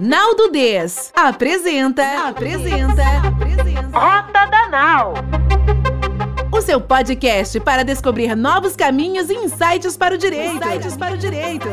[0.00, 5.14] Naldo Des apresenta, apresenta, apresenta Rota da Nau.
[6.50, 10.56] O seu podcast para descobrir novos caminhos e insights para o direito.
[10.56, 11.68] Insights para o direito.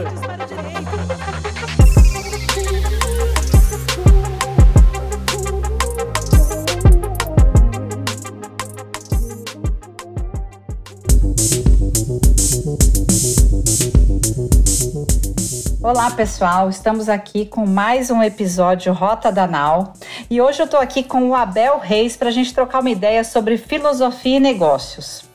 [16.00, 19.92] Olá pessoal, estamos aqui com mais um episódio Rota Danal
[20.30, 23.22] e hoje eu estou aqui com o Abel Reis para a gente trocar uma ideia
[23.22, 25.26] sobre filosofia e negócios.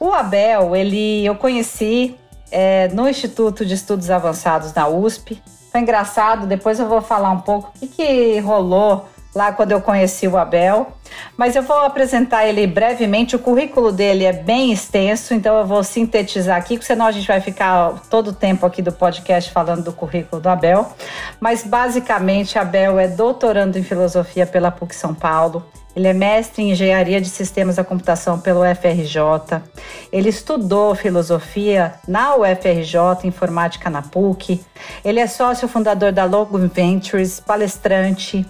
[0.00, 2.16] O Abel, ele eu conheci
[2.50, 5.42] é, no Instituto de Estudos Avançados da USP.
[5.70, 9.06] Foi engraçado, depois eu vou falar um pouco o que, que rolou
[9.38, 10.92] lá quando eu conheci o Abel.
[11.36, 13.36] Mas eu vou apresentar ele brevemente.
[13.36, 17.26] O currículo dele é bem extenso, então eu vou sintetizar aqui, porque senão a gente
[17.26, 20.92] vai ficar todo o tempo aqui do podcast falando do currículo do Abel.
[21.40, 25.64] Mas basicamente, Abel é doutorando em filosofia pela PUC São Paulo.
[25.96, 29.60] Ele é mestre em engenharia de sistemas da computação pelo UFRJ.
[30.12, 34.60] Ele estudou filosofia na UFRJ, informática na PUC.
[35.04, 38.46] Ele é sócio fundador da Logo Ventures, palestrante.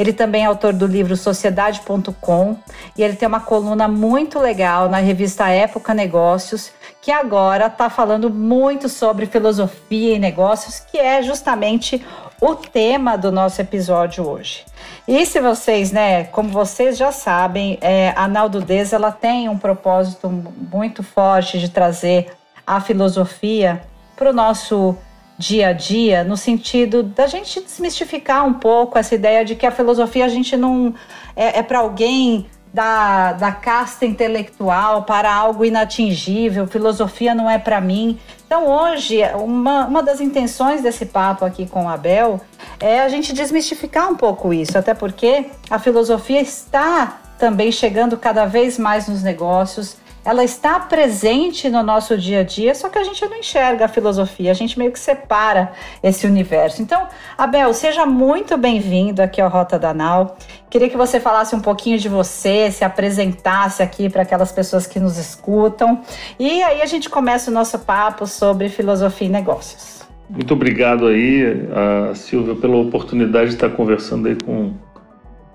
[0.00, 2.56] Ele também é autor do livro Sociedade.com
[2.96, 8.30] e ele tem uma coluna muito legal na revista Época Negócios, que agora está falando
[8.30, 12.02] muito sobre filosofia e negócios, que é justamente
[12.40, 14.64] o tema do nosso episódio hoje.
[15.06, 20.30] E se vocês, né, como vocês já sabem, é, a Naldudez ela tem um propósito
[20.30, 22.32] muito forte de trazer
[22.66, 23.82] a filosofia
[24.16, 24.96] para o nosso
[25.40, 29.70] dia a dia, no sentido da gente desmistificar um pouco essa ideia de que a
[29.70, 30.94] filosofia a gente não
[31.34, 37.80] é, é para alguém da, da casta intelectual, para algo inatingível, filosofia não é para
[37.80, 38.18] mim.
[38.46, 42.38] Então, hoje, uma, uma das intenções desse papo aqui com o Abel
[42.78, 48.44] é a gente desmistificar um pouco isso, até porque a filosofia está também chegando cada
[48.44, 53.04] vez mais nos negócios, ela está presente no nosso dia a dia, só que a
[53.04, 55.72] gente não enxerga a filosofia, a gente meio que separa
[56.02, 56.82] esse universo.
[56.82, 57.06] Então,
[57.38, 60.36] Abel, seja muito bem-vindo aqui ao Rota da Nau.
[60.68, 65.00] Queria que você falasse um pouquinho de você, se apresentasse aqui para aquelas pessoas que
[65.00, 66.02] nos escutam.
[66.38, 70.00] E aí a gente começa o nosso papo sobre filosofia e negócios.
[70.28, 71.66] Muito obrigado aí,
[72.14, 74.74] Silvia, pela oportunidade de estar conversando aí com,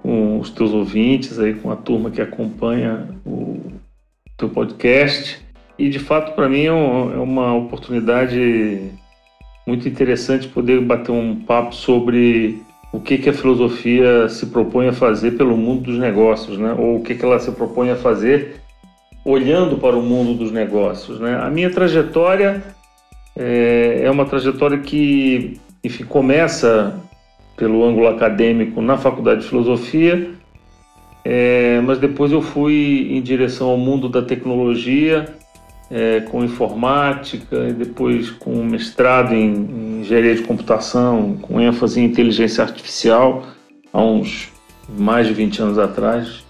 [0.01, 3.74] com os teus ouvintes, aí com a turma que acompanha o
[4.37, 5.39] teu podcast.
[5.77, 8.91] E de fato, para mim, é, é uma oportunidade
[9.67, 12.61] muito interessante poder bater um papo sobre
[12.93, 16.73] o que, que a filosofia se propõe a fazer pelo mundo dos negócios, né?
[16.77, 18.61] ou o que, que ela se propõe a fazer
[19.25, 21.19] olhando para o mundo dos negócios.
[21.19, 21.35] Né?
[21.35, 22.63] A minha trajetória
[23.35, 26.95] é, é uma trajetória que enfim, começa
[27.57, 30.31] pelo ângulo acadêmico na Faculdade de Filosofia
[31.27, 35.25] é, mas depois eu fui em direção ao mundo da tecnologia,
[35.89, 42.05] é, com informática, e depois com mestrado em, em engenharia de computação, com ênfase em
[42.05, 43.43] inteligência artificial,
[43.91, 44.51] há uns
[44.87, 46.45] mais de 20 anos atrás.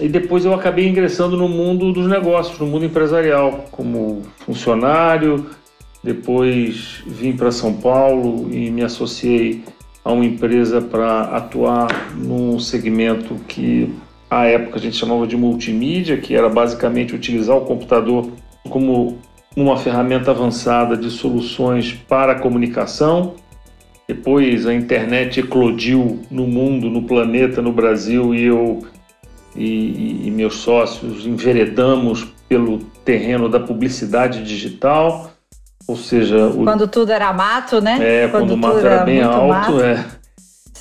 [0.00, 5.46] E depois eu acabei ingressando no mundo dos negócios, no mundo empresarial, como funcionário.
[6.02, 9.64] Depois vim para São Paulo e me associei
[10.04, 13.92] a uma empresa para atuar num segmento que
[14.32, 18.30] à época a gente chamava de multimídia, que era basicamente utilizar o computador
[18.70, 19.18] como
[19.54, 23.34] uma ferramenta avançada de soluções para a comunicação.
[24.08, 28.82] Depois a internet eclodiu no mundo, no planeta, no Brasil e eu
[29.54, 35.30] e, e meus sócios enveredamos pelo terreno da publicidade digital,
[35.86, 37.98] ou seja, o, quando tudo era mato, né?
[38.00, 39.80] É, quando, quando o mato era, era bem alto, mato.
[39.82, 40.21] é.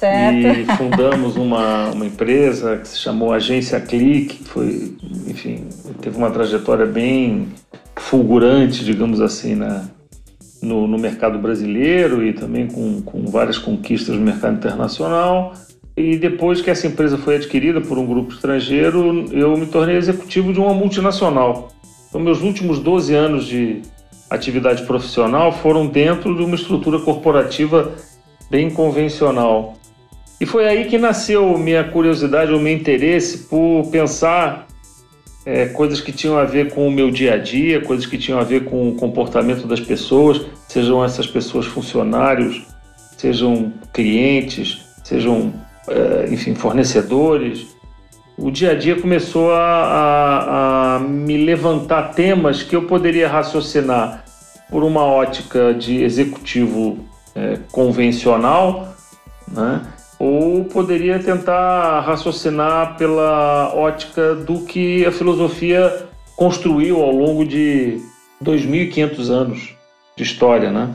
[0.01, 0.47] Certo.
[0.47, 4.97] E fundamos uma, uma empresa que se chamou Agência Clique, que foi,
[5.27, 5.67] enfim,
[6.01, 7.49] teve uma trajetória bem
[7.95, 9.85] fulgurante, digamos assim, na,
[10.59, 15.53] no, no mercado brasileiro e também com, com várias conquistas no mercado internacional.
[15.95, 20.51] E depois que essa empresa foi adquirida por um grupo estrangeiro, eu me tornei executivo
[20.51, 21.71] de uma multinacional.
[22.09, 23.83] Então, meus últimos 12 anos de
[24.31, 27.93] atividade profissional foram dentro de uma estrutura corporativa
[28.49, 29.75] bem convencional.
[30.41, 34.65] E foi aí que nasceu minha curiosidade, o meu interesse por pensar
[35.45, 38.39] é, coisas que tinham a ver com o meu dia a dia, coisas que tinham
[38.39, 42.65] a ver com o comportamento das pessoas, sejam essas pessoas funcionários,
[43.15, 45.53] sejam clientes, sejam,
[45.87, 47.67] é, enfim, fornecedores.
[48.35, 54.25] O dia a dia começou a, a, a me levantar temas que eu poderia raciocinar
[54.71, 56.97] por uma ótica de executivo
[57.35, 58.95] é, convencional,
[59.47, 59.81] né?
[60.23, 67.99] Ou poderia tentar raciocinar pela ótica do que a filosofia construiu ao longo de
[68.43, 69.75] 2.500 anos
[70.15, 70.93] de história, né?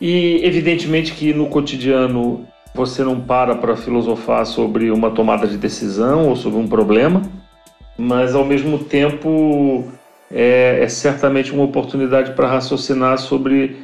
[0.00, 2.44] E evidentemente que no cotidiano
[2.74, 7.22] você não para para filosofar sobre uma tomada de decisão ou sobre um problema,
[7.96, 9.84] mas ao mesmo tempo
[10.28, 13.76] é, é certamente uma oportunidade para raciocinar sobre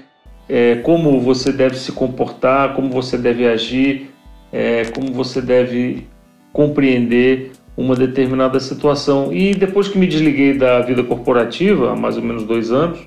[0.49, 4.13] é, como você deve se comportar, como você deve agir,
[4.55, 6.07] é, como você deve
[6.53, 9.33] compreender uma determinada situação.
[9.33, 13.01] E depois que me desliguei da vida corporativa, há mais ou menos dois anos,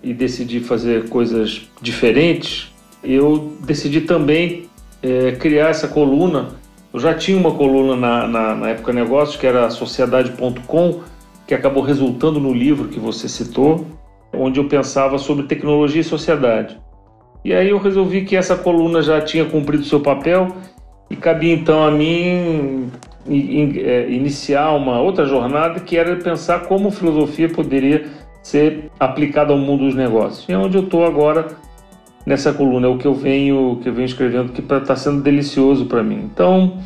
[0.00, 2.72] e decidi fazer coisas diferentes,
[3.02, 4.66] eu decidi também
[5.02, 6.50] é, criar essa coluna.
[6.94, 11.00] Eu já tinha uma coluna na, na, na época negócios, que era sociedade.com,
[11.44, 13.84] que acabou resultando no livro que você citou,
[14.32, 16.78] onde eu pensava sobre tecnologia e sociedade.
[17.44, 20.48] E aí eu resolvi que essa coluna já tinha cumprido seu papel
[21.10, 22.90] e cabia então a mim
[23.30, 28.06] é, iniciar uma outra jornada que era pensar como filosofia poderia
[28.42, 30.48] ser aplicada ao mundo dos negócios.
[30.48, 31.48] E é onde eu estou agora
[32.24, 35.86] nessa coluna, é o que eu venho, que eu venho escrevendo, que está sendo delicioso
[35.86, 36.28] para mim.
[36.32, 36.78] Então,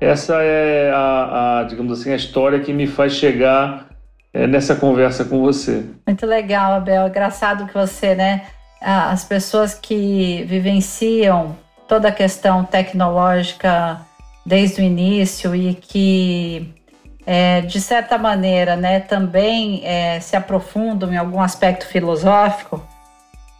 [0.00, 3.88] essa é a, a, digamos assim, a história que me faz chegar
[4.32, 5.84] é, nessa conversa com você.
[6.06, 7.08] Muito legal, Abel.
[7.08, 8.42] Engraçado que você, né?
[8.84, 11.56] As pessoas que vivenciam
[11.88, 14.00] toda a questão tecnológica
[14.44, 16.74] desde o início e que
[17.26, 22.86] é, de certa maneira, né, também é, se aprofundam em algum aspecto filosófico,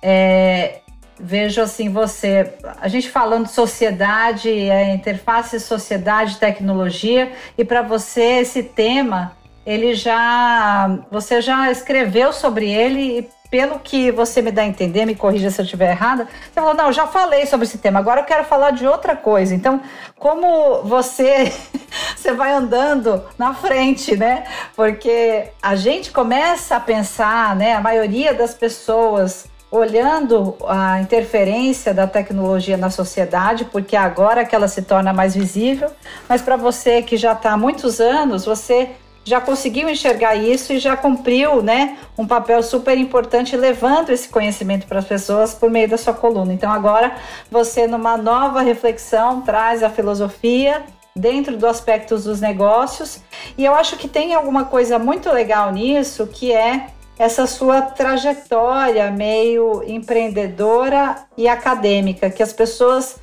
[0.02, 0.80] é,
[1.18, 8.40] vejo assim você, a gente falando de sociedade, é, interface sociedade tecnologia, e para você
[8.40, 9.32] esse tema
[9.64, 15.14] ele já você já escreveu sobre ele pelo que você me dá a entender, me
[15.14, 18.24] corrija se eu estiver errada, você falou, não, já falei sobre esse tema, agora eu
[18.24, 19.54] quero falar de outra coisa.
[19.54, 19.80] Então,
[20.18, 21.52] como você,
[22.18, 24.42] você vai andando na frente, né?
[24.74, 27.74] Porque a gente começa a pensar, né?
[27.74, 34.66] A maioria das pessoas olhando a interferência da tecnologia na sociedade, porque agora que ela
[34.66, 35.92] se torna mais visível,
[36.28, 38.90] mas para você que já está há muitos anos, você
[39.24, 44.86] já conseguiu enxergar isso e já cumpriu, né, um papel super importante levando esse conhecimento
[44.86, 46.52] para as pessoas por meio da sua coluna.
[46.52, 47.16] Então agora
[47.50, 50.82] você numa nova reflexão traz a filosofia
[51.16, 53.20] dentro do aspecto dos negócios
[53.56, 59.10] e eu acho que tem alguma coisa muito legal nisso que é essa sua trajetória
[59.10, 63.16] meio empreendedora e acadêmica que as pessoas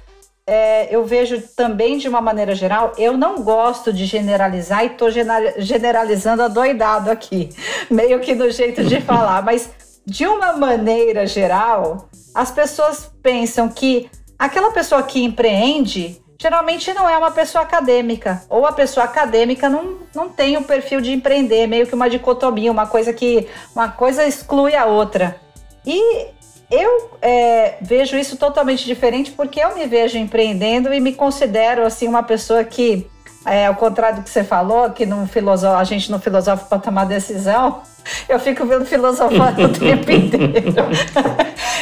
[0.46, 5.10] é, eu vejo também de uma maneira geral, eu não gosto de generalizar e estou
[5.58, 7.50] generalizando adoidado aqui,
[7.90, 9.70] meio que no jeito de falar, mas
[10.06, 17.16] de uma maneira geral, as pessoas pensam que aquela pessoa que empreende geralmente não é
[17.16, 21.86] uma pessoa acadêmica, ou a pessoa acadêmica não, não tem o perfil de empreender, meio
[21.86, 25.40] que uma dicotomia, uma coisa que uma coisa exclui a outra.
[25.86, 26.30] E
[26.72, 32.08] eu é, vejo isso totalmente diferente porque eu me vejo empreendendo e me considero assim
[32.08, 33.06] uma pessoa que,
[33.46, 36.80] é, ao contrário do que você falou, que não filosofa, a gente não filosofa para
[36.80, 37.82] tomar decisão,
[38.28, 40.64] eu fico vendo filosofando o tempo inteiro.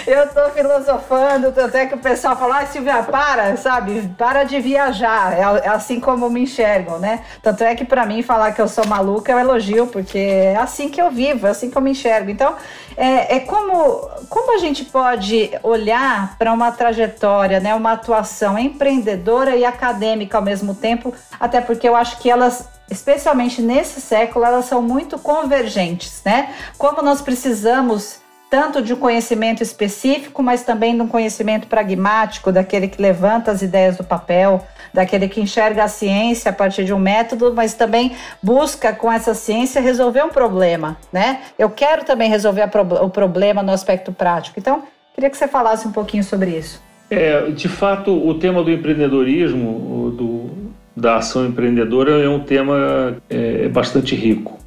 [0.07, 4.09] eu estou filosofando, até que o pessoal fala, ah, Silvia, para, sabe?
[4.17, 5.33] Para de viajar.
[5.33, 7.21] É, é assim como me enxergam, né?
[7.41, 10.57] Tanto é que para mim falar que eu sou maluca é um elogio, porque é
[10.57, 12.29] assim que eu vivo, é assim que eu me enxergo.
[12.29, 12.55] Então,
[12.99, 17.73] é, é como, como a gente pode olhar para uma trajetória, né?
[17.73, 23.61] Uma atuação empreendedora e acadêmica ao mesmo tempo, até porque eu acho que elas especialmente
[23.61, 26.53] nesse século, elas são muito convergentes, né?
[26.77, 32.87] Como nós precisamos tanto de um conhecimento específico, mas também de um conhecimento pragmático, daquele
[32.87, 36.99] que levanta as ideias do papel, daquele que enxerga a ciência a partir de um
[36.99, 41.41] método, mas também busca com essa ciência resolver um problema, né?
[41.59, 42.67] Eu quero também resolver
[43.01, 44.59] o problema no aspecto prático.
[44.59, 46.81] Então, queria que você falasse um pouquinho sobre isso.
[47.11, 50.49] É, de fato, o tema do empreendedorismo, do,
[50.95, 54.57] da ação empreendedora é um tema é, bastante rico.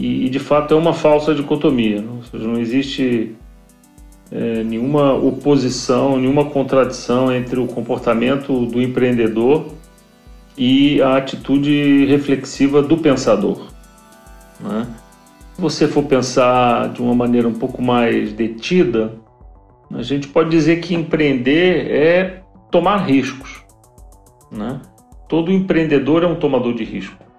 [0.00, 3.36] E, e, de fato é uma falsa dicotomia, não, seja, não existe
[4.32, 9.66] é, nenhuma oposição, nenhuma contradição entre o comportamento do empreendedor
[10.56, 13.66] e a atitude reflexiva do pensador.
[14.58, 14.86] Né?
[15.54, 19.12] Se você for pensar de uma maneira um pouco mais detida,
[19.92, 23.62] a gente pode dizer que empreender é tomar riscos.
[24.50, 24.80] Né?
[25.28, 27.29] Todo empreendedor é um tomador de risco.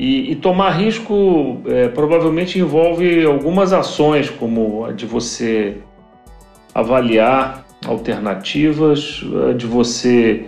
[0.00, 5.76] E, e tomar risco é, provavelmente envolve algumas ações, como a de você
[6.74, 10.46] avaliar alternativas, a de você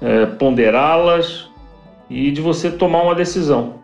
[0.00, 1.50] é, ponderá-las
[2.08, 3.80] e de você tomar uma decisão.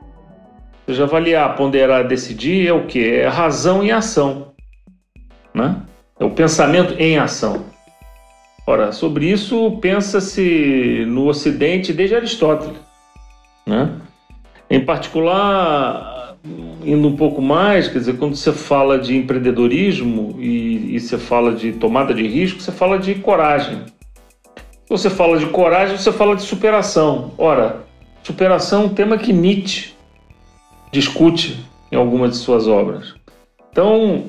[0.87, 3.05] Ou seja, avaliar, ponderar, decidir é o que?
[3.05, 4.53] É razão em ação.
[5.53, 5.83] Né?
[6.21, 7.65] É o pensamento em ação.
[8.65, 12.79] Ora, sobre isso pensa-se no Ocidente desde Aristóteles.
[13.67, 13.98] Né?
[14.71, 16.37] Em particular,
[16.85, 21.53] indo um pouco mais, quer dizer, quando você fala de empreendedorismo e, e você fala
[21.53, 23.83] de tomada de risco, você fala de coragem.
[24.57, 27.33] Se você fala de coragem, você fala de superação.
[27.39, 27.85] Ora,
[28.23, 29.93] superação é um tema que Nietzsche
[30.93, 33.15] discute em algumas de suas obras.
[33.71, 34.25] Então,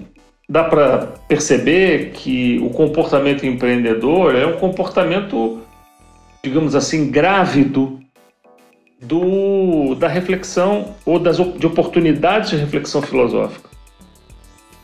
[0.47, 5.61] dá para perceber que o comportamento empreendedor é um comportamento,
[6.43, 7.99] digamos assim, grávido
[9.01, 13.69] do, da reflexão ou das, de oportunidades de reflexão filosófica.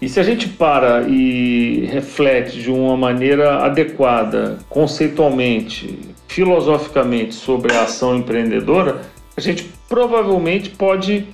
[0.01, 7.84] E se a gente para e reflete de uma maneira adequada, conceitualmente, filosoficamente sobre a
[7.84, 9.01] ação empreendedora,
[9.36, 11.27] a gente provavelmente pode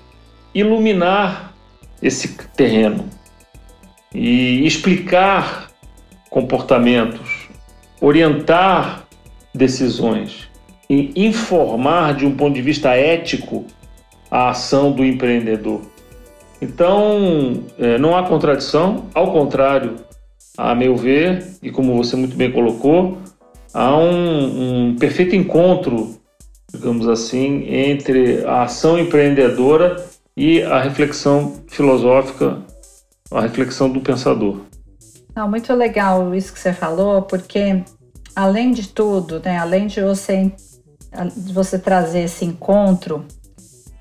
[0.54, 1.54] iluminar
[2.02, 3.10] esse terreno
[4.14, 5.72] e explicar
[6.30, 7.50] comportamentos,
[8.00, 9.06] orientar
[9.54, 10.51] decisões
[10.92, 13.64] e informar de um ponto de vista ético
[14.30, 15.80] a ação do empreendedor.
[16.62, 19.96] Então, é, não há contradição, ao contrário,
[20.58, 23.18] a meu ver, e como você muito bem colocou,
[23.74, 26.20] há um, um perfeito encontro,
[26.74, 29.96] digamos assim, entre a ação empreendedora
[30.36, 32.58] e a reflexão filosófica
[33.32, 34.60] a reflexão do pensador.
[35.48, 37.82] Muito legal isso que você falou, porque
[38.36, 40.52] além de tudo, né, além de você,
[41.36, 43.26] de você trazer esse encontro,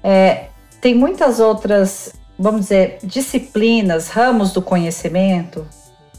[0.03, 0.47] é,
[0.81, 5.67] tem muitas outras, vamos dizer, disciplinas, ramos do conhecimento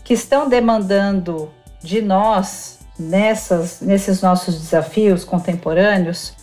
[0.03, 1.49] que estão demandando
[1.81, 6.33] de nós, nessas, nesses nossos desafios contemporâneos,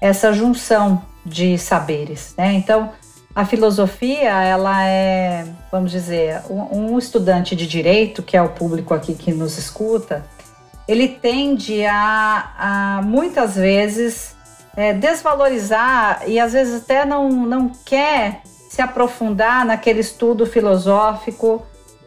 [0.00, 2.34] essa junção de saberes.
[2.38, 2.54] Né?
[2.54, 2.92] Então,
[3.34, 8.94] a filosofia, ela é, vamos dizer, um, um estudante de direito, que é o público
[8.94, 10.24] aqui que nos escuta,
[10.88, 14.34] ele tende a, a muitas vezes
[14.74, 18.40] é, desvalorizar e às vezes até não, não quer
[18.70, 21.62] se aprofundar naquele estudo filosófico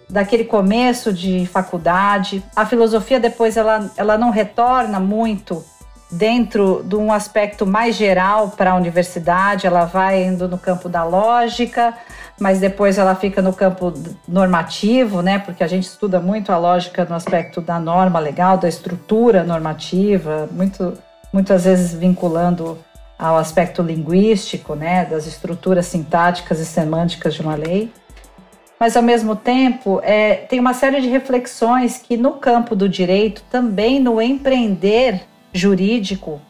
[0.10, 2.44] daquele começo de faculdade.
[2.56, 5.64] A filosofia depois ela, ela não retorna muito
[6.12, 11.06] dentro de um aspecto mais geral para a universidade, ela vai indo no campo da
[11.06, 11.94] lógica,
[12.42, 13.94] mas depois ela fica no campo
[14.28, 15.38] normativo, né?
[15.38, 20.50] Porque a gente estuda muito a lógica no aspecto da norma legal, da estrutura normativa,
[20.52, 20.98] muito,
[21.32, 22.80] muitas vezes vinculando
[23.18, 25.06] ao aspecto linguístico, né?
[25.06, 27.94] Das estruturas sintáticas e semânticas de uma lei.
[28.80, 33.44] Mas ao mesmo tempo, é, tem uma série de reflexões que no campo do direito,
[33.52, 35.22] também no empreender
[35.54, 36.42] jurídico,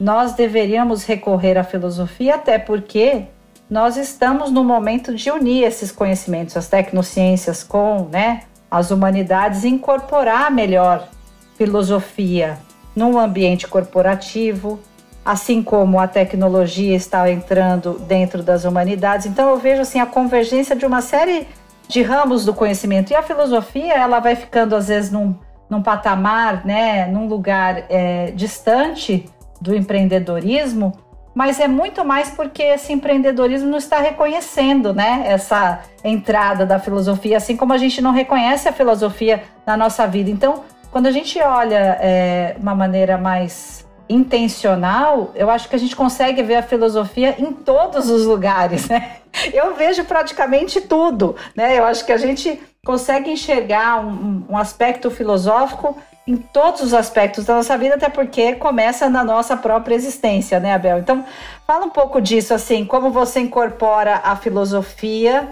[0.00, 3.26] nós deveríamos recorrer à filosofia, até porque
[3.68, 9.68] nós estamos no momento de unir esses conhecimentos, as tecnociências com né, as humanidades e
[9.68, 11.08] incorporar melhor
[11.56, 12.58] filosofia
[12.94, 14.78] num ambiente corporativo,
[15.24, 19.26] assim como a tecnologia está entrando dentro das humanidades.
[19.26, 21.48] Então eu vejo assim a convergência de uma série
[21.88, 25.34] de ramos do conhecimento e a filosofia ela vai ficando às vezes num
[25.68, 29.28] num patamar, né, num lugar é, distante
[29.60, 30.92] do empreendedorismo,
[31.34, 37.36] mas é muito mais porque esse empreendedorismo não está reconhecendo, né, essa entrada da filosofia,
[37.36, 40.30] assim como a gente não reconhece a filosofia na nossa vida.
[40.30, 45.96] Então, quando a gente olha é, uma maneira mais intencional, eu acho que a gente
[45.96, 49.16] consegue ver a filosofia em todos os lugares, né?
[49.52, 51.76] Eu vejo praticamente tudo, né?
[51.76, 57.44] Eu acho que a gente consegue enxergar um, um, aspecto filosófico em todos os aspectos
[57.44, 60.98] da nossa vida, até porque começa na nossa própria existência, né, Abel?
[60.98, 61.24] Então,
[61.66, 65.48] fala um pouco disso, assim, como você incorpora a filosofia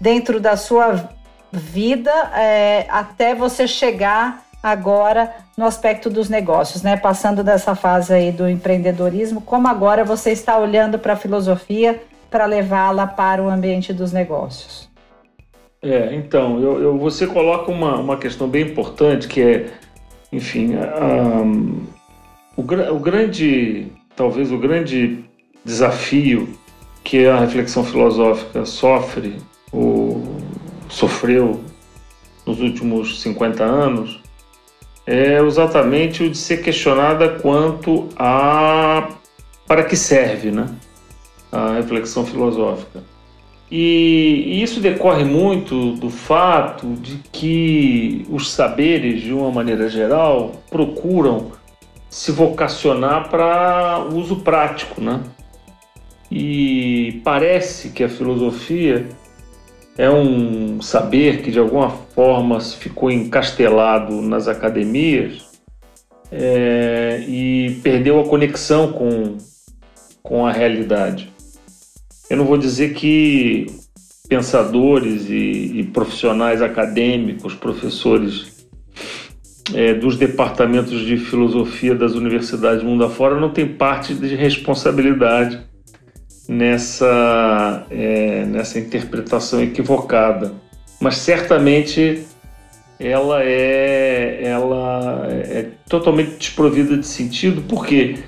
[0.00, 1.08] dentro da sua
[1.50, 6.96] vida é, até você chegar agora no aspecto dos negócios, né?
[6.96, 12.00] Passando dessa fase aí do empreendedorismo, como agora você está olhando para a filosofia
[12.30, 14.88] para levá-la para o ambiente dos negócios?
[15.82, 19.66] É, então, eu, eu, você coloca uma, uma questão bem importante que é,
[20.32, 21.84] enfim, um,
[22.56, 25.24] o, o grande, talvez o grande
[25.64, 26.48] desafio
[27.02, 29.36] que a reflexão filosófica sofre
[29.72, 30.22] ou
[30.88, 31.60] sofreu
[32.46, 34.21] nos últimos 50 anos
[35.06, 39.08] é exatamente o de ser questionada quanto a
[39.66, 40.68] para que serve, né?
[41.52, 43.04] a reflexão filosófica.
[43.70, 50.52] E, e isso decorre muito do fato de que os saberes, de uma maneira geral,
[50.70, 51.52] procuram
[52.08, 55.20] se vocacionar para uso prático, né?
[56.30, 59.08] E parece que a filosofia
[59.96, 65.50] é um saber que de alguma forma ficou encastelado nas academias
[66.30, 69.36] é, e perdeu a conexão com,
[70.22, 71.30] com a realidade.
[72.30, 73.66] Eu não vou dizer que
[74.28, 78.66] pensadores e, e profissionais acadêmicos, professores
[79.74, 85.60] é, dos departamentos de filosofia das universidades mundo afora não têm parte de responsabilidade
[86.48, 90.52] nessa, é, nessa interpretação equivocada.
[91.00, 92.24] Mas certamente
[92.98, 97.62] ela é, ela é totalmente desprovida de sentido.
[97.62, 98.18] Por quê?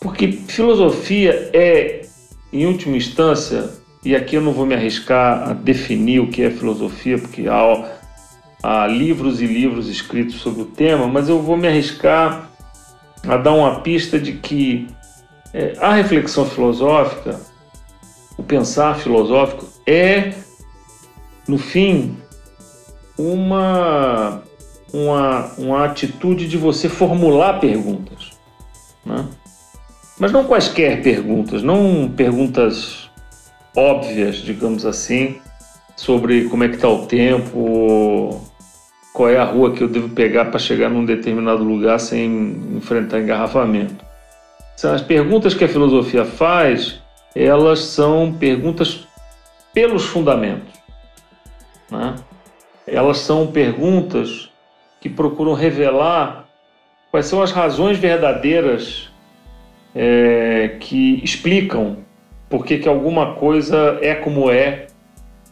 [0.00, 2.02] Porque filosofia é,
[2.52, 3.70] em última instância,
[4.04, 7.98] e aqui eu não vou me arriscar a definir o que é filosofia, porque há,
[8.62, 12.50] há livros e livros escritos sobre o tema, mas eu vou me arriscar
[13.28, 14.88] a dar uma pista de que
[15.54, 17.38] é, a reflexão filosófica,
[18.36, 20.32] o pensar filosófico, é,
[21.46, 22.16] no fim,
[23.18, 24.42] uma,
[24.92, 28.30] uma, uma atitude de você formular perguntas.
[29.04, 29.26] Né?
[30.18, 33.10] Mas não quaisquer perguntas, não perguntas
[33.76, 35.40] óbvias, digamos assim,
[35.96, 38.40] sobre como é que está o tempo,
[39.12, 43.20] qual é a rua que eu devo pegar para chegar num determinado lugar sem enfrentar
[43.20, 44.04] engarrafamento.
[44.82, 47.01] As perguntas que a filosofia faz,
[47.34, 49.06] elas são perguntas
[49.72, 50.72] pelos fundamentos.
[51.90, 52.14] Né?
[52.86, 54.50] Elas são perguntas
[55.00, 56.46] que procuram revelar
[57.10, 59.10] quais são as razões verdadeiras
[59.94, 61.98] é, que explicam
[62.48, 64.86] por que, alguma coisa é como é,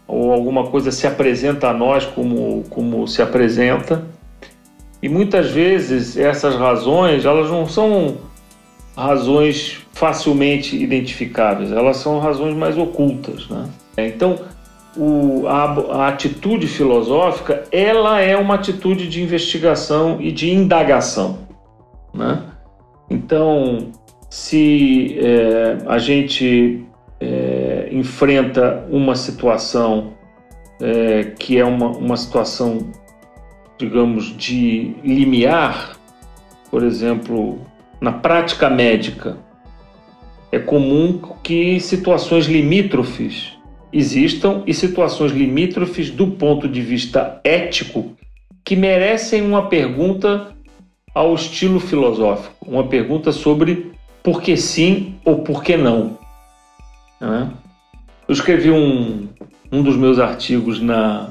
[0.06, 4.04] ou alguma coisa se apresenta a nós como, como se apresenta.
[5.02, 8.18] E muitas vezes essas razões, elas não são
[9.00, 13.48] razões facilmente identificáveis, elas são razões mais ocultas.
[13.48, 13.68] Né?
[13.96, 14.38] Então,
[14.96, 21.38] o, a, a, atitude filosófica ela é uma atitude de investigação e de indagação.
[22.12, 22.42] Né?
[23.08, 23.90] Então,
[24.28, 26.84] se é, a gente
[27.20, 30.12] é, enfrenta uma situação
[30.80, 32.90] é, que é uma, uma situação,
[33.78, 35.96] digamos, de limiar,
[36.70, 37.58] por exemplo,
[38.00, 39.36] na prática médica,
[40.50, 43.52] é comum que situações limítrofes
[43.92, 48.16] existam e situações limítrofes do ponto de vista ético
[48.64, 50.54] que merecem uma pergunta
[51.14, 56.18] ao estilo filosófico, uma pergunta sobre por que sim ou por que não.
[57.20, 57.50] Né?
[58.28, 59.28] Eu escrevi um,
[59.72, 61.30] um dos meus artigos na,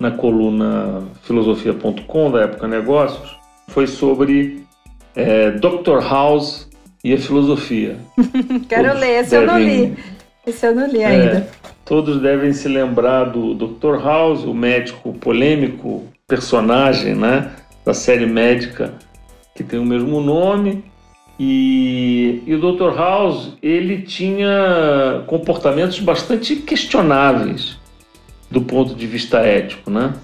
[0.00, 3.36] na coluna filosofia.com da época Negócios,
[3.68, 4.66] foi sobre
[5.18, 5.98] é, Dr.
[6.00, 6.68] House
[7.02, 7.96] e a filosofia.
[8.68, 9.46] Quero Todos ler, esse devem...
[9.46, 9.96] eu não li.
[10.46, 11.38] Esse eu não li ainda.
[11.38, 11.46] É,
[11.84, 14.00] todos devem se lembrar do Dr.
[14.02, 17.50] House, o médico polêmico, personagem né,
[17.84, 18.94] da série médica
[19.56, 20.84] que tem o mesmo nome.
[21.40, 22.96] E, e o Dr.
[22.96, 27.76] House ele tinha comportamentos bastante questionáveis
[28.50, 30.14] do ponto de vista ético, né?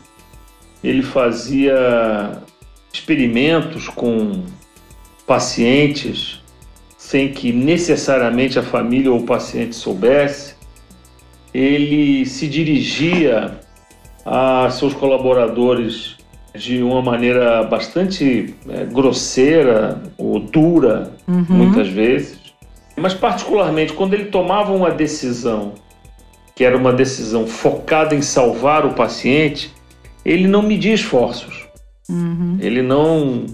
[0.82, 2.42] Ele fazia
[2.92, 4.44] experimentos com
[5.26, 6.42] pacientes
[6.98, 10.54] sem que necessariamente a família ou o paciente soubesse,
[11.52, 13.60] ele se dirigia
[14.24, 16.16] a seus colaboradores
[16.54, 21.44] de uma maneira bastante é, grosseira ou dura, uhum.
[21.48, 22.38] muitas vezes,
[22.96, 25.74] mas particularmente quando ele tomava uma decisão
[26.54, 29.74] que era uma decisão focada em salvar o paciente,
[30.24, 31.66] ele não media esforços.
[32.08, 32.58] Uhum.
[32.60, 33.46] Ele não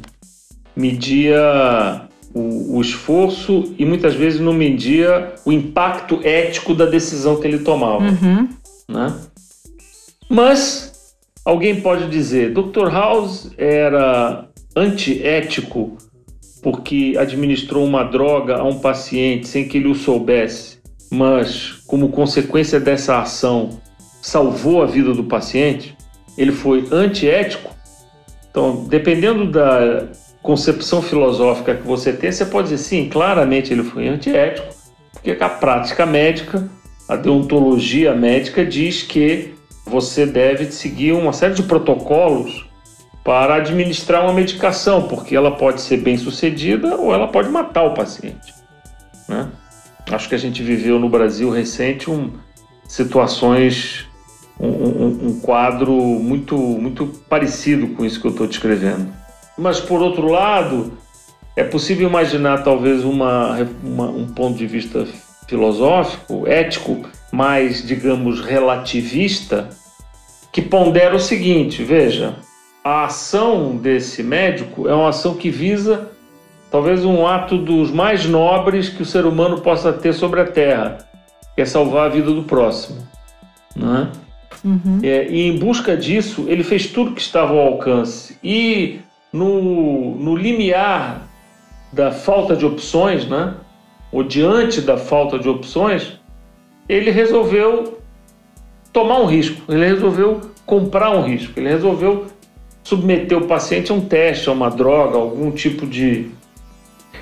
[0.80, 7.46] media o, o, esforço e muitas vezes não media o impacto ético da decisão que
[7.46, 8.04] ele tomava.
[8.04, 8.48] Uhum.
[8.88, 9.14] Né?
[10.28, 11.14] Mas
[11.44, 12.88] alguém pode dizer, Dr.
[12.90, 15.98] House era antiético
[16.62, 20.78] porque administrou uma droga a um paciente sem que ele o soubesse,
[21.10, 23.80] mas como consequência dessa ação
[24.20, 25.96] salvou a vida do paciente,
[26.36, 27.74] ele foi antiético.
[28.50, 30.06] Então, dependendo da
[30.42, 34.68] concepção filosófica que você tem, você pode dizer sim, claramente ele foi antiético,
[35.12, 36.68] porque a prática médica,
[37.08, 39.54] a deontologia médica diz que
[39.86, 42.68] você deve seguir uma série de protocolos
[43.22, 47.94] para administrar uma medicação, porque ela pode ser bem sucedida ou ela pode matar o
[47.94, 48.54] paciente.
[49.28, 49.48] Né?
[50.14, 52.32] acho que a gente viveu no Brasil recente um,
[52.88, 54.06] situações,
[54.58, 59.12] um, um, um quadro muito, muito parecido com isso que eu estou descrevendo.
[59.60, 60.94] Mas, por outro lado,
[61.54, 65.06] é possível imaginar talvez uma, uma, um ponto de vista
[65.46, 69.68] filosófico, ético, mais, digamos, relativista,
[70.50, 72.36] que pondera o seguinte: veja,
[72.82, 76.10] a ação desse médico é uma ação que visa
[76.70, 80.98] talvez um ato dos mais nobres que o ser humano possa ter sobre a Terra,
[81.54, 83.06] que é salvar a vida do próximo.
[83.76, 84.08] Né?
[84.64, 85.00] Uhum.
[85.02, 88.38] É, e em busca disso, ele fez tudo que estava ao alcance.
[88.42, 89.00] E
[89.32, 91.28] no, no limiar
[91.92, 93.54] da falta de opções, né?
[94.12, 96.18] ou diante da falta de opções,
[96.88, 98.00] ele resolveu
[98.92, 102.26] tomar um risco, ele resolveu comprar um risco, ele resolveu
[102.82, 106.30] submeter o paciente a um teste, a uma droga, a algum tipo de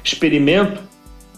[0.03, 0.83] experimento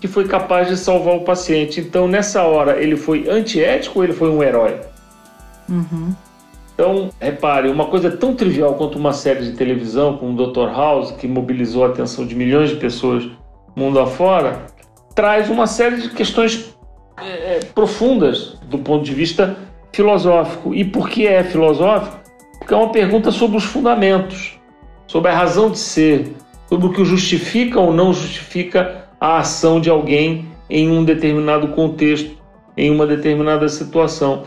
[0.01, 1.81] que foi capaz de salvar o paciente.
[1.81, 4.79] Então, nessa hora, ele foi antiético ou ele foi um herói?
[5.69, 6.15] Uhum.
[6.81, 10.75] Então, repare, uma coisa tão trivial quanto uma série de televisão como o Dr.
[10.75, 13.29] House, que mobilizou a atenção de milhões de pessoas
[13.77, 14.65] mundo afora,
[15.15, 16.75] traz uma série de questões
[17.19, 19.59] é, é, profundas do ponto de vista
[19.93, 20.75] filosófico.
[20.75, 22.19] E por que é filosófico?
[22.59, 24.59] Porque é uma pergunta sobre os fundamentos,
[25.07, 26.35] sobre a razão de ser,
[26.67, 32.39] sobre o que justifica ou não justifica a ação de alguém em um determinado contexto,
[32.75, 34.45] em uma determinada situação.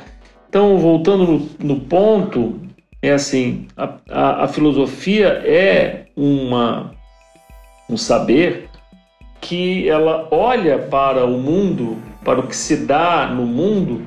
[0.54, 2.60] Então, voltando no, no ponto,
[3.02, 6.92] é assim: a, a, a filosofia é uma,
[7.90, 8.70] um saber
[9.42, 14.04] que ela olha para o mundo, para o que se dá no mundo,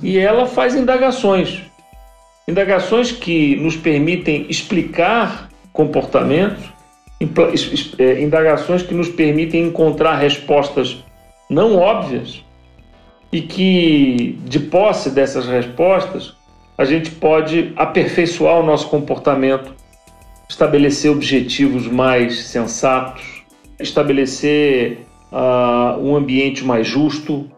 [0.00, 1.62] e ela faz indagações.
[2.46, 6.62] Indagações que nos permitem explicar comportamentos,
[7.98, 11.02] é, indagações que nos permitem encontrar respostas
[11.50, 12.44] não óbvias
[13.32, 16.34] e que, de posse dessas respostas,
[16.76, 19.74] a gente pode aperfeiçoar o nosso comportamento,
[20.48, 23.42] estabelecer objetivos mais sensatos,
[23.80, 24.98] estabelecer
[25.32, 27.50] uh, um ambiente mais justo,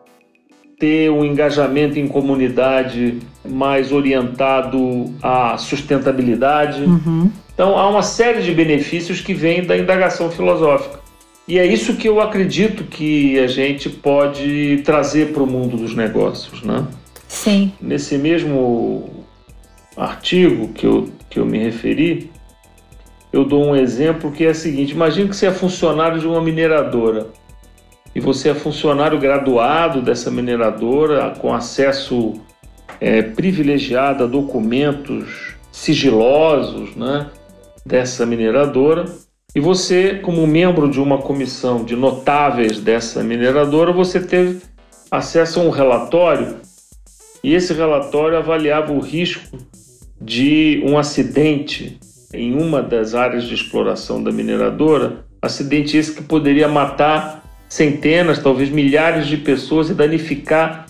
[0.79, 6.83] ter um engajamento em comunidade mais orientado à sustentabilidade.
[6.83, 7.31] Uhum.
[7.53, 11.04] Então, há uma série de benefícios que vêm da indagação filosófica.
[11.47, 15.95] E é isso que eu acredito que a gente pode trazer para o mundo dos
[15.95, 16.87] negócios, né?
[17.29, 17.73] Sim.
[17.81, 19.11] Nesse mesmo
[19.97, 22.31] artigo que eu, que eu me referi,
[23.33, 26.41] eu dou um exemplo que é o seguinte: imagine que você é funcionário de uma
[26.41, 27.29] mineradora
[28.15, 32.35] e você é funcionário graduado dessa mineradora com acesso
[33.01, 37.29] é, privilegiado a documentos sigilosos né,
[37.85, 39.05] dessa mineradora.
[39.55, 44.61] E você, como membro de uma comissão de notáveis dessa mineradora, você teve
[45.09, 46.57] acesso a um relatório
[47.43, 49.57] e esse relatório avaliava o risco
[50.21, 52.01] de um acidente
[52.33, 58.71] em uma das áreas de exploração da mineradora, acidente esse que poderia matar centenas, talvez
[58.71, 60.87] milhares de pessoas e danificar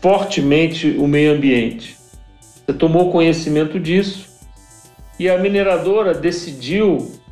[0.00, 1.96] fortemente o meio ambiente.
[2.66, 4.28] Você tomou conhecimento disso
[5.16, 7.22] e a mineradora decidiu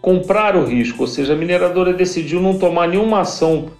[0.00, 3.70] comprar o risco, ou seja, a mineradora decidiu não tomar nenhuma ação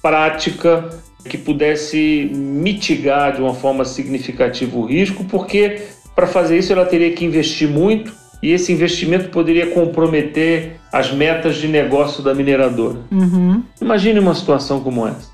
[0.00, 0.88] prática
[1.28, 5.82] que pudesse mitigar de uma forma significativa o risco, porque
[6.14, 11.56] para fazer isso ela teria que investir muito e esse investimento poderia comprometer as metas
[11.56, 12.98] de negócio da mineradora.
[13.10, 13.62] Uhum.
[13.80, 15.28] Imagine uma situação como essa.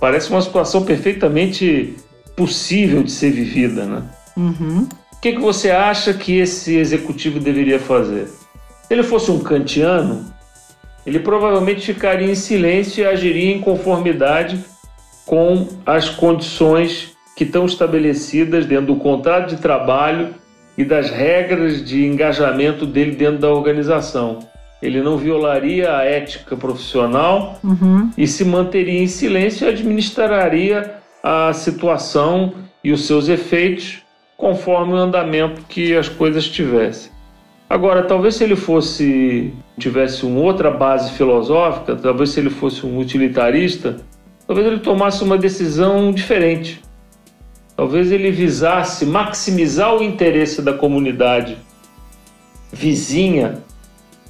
[0.00, 1.94] Parece uma situação perfeitamente
[2.34, 4.02] possível de ser vivida, né?
[4.36, 4.88] Uhum.
[5.12, 8.28] O que, que você acha que esse executivo deveria fazer?
[8.90, 10.24] Se ele fosse um kantiano,
[11.06, 14.58] ele provavelmente ficaria em silêncio e agiria em conformidade
[15.24, 20.34] com as condições que estão estabelecidas dentro do contrato de trabalho
[20.76, 24.40] e das regras de engajamento dele dentro da organização.
[24.82, 28.10] Ele não violaria a ética profissional uhum.
[28.18, 34.02] e se manteria em silêncio e administraria a situação e os seus efeitos
[34.36, 37.19] conforme o andamento que as coisas tivessem.
[37.70, 42.98] Agora, talvez se ele fosse tivesse uma outra base filosófica, talvez se ele fosse um
[42.98, 43.98] utilitarista,
[44.44, 46.82] talvez ele tomasse uma decisão diferente.
[47.76, 51.58] Talvez ele visasse maximizar o interesse da comunidade
[52.72, 53.62] vizinha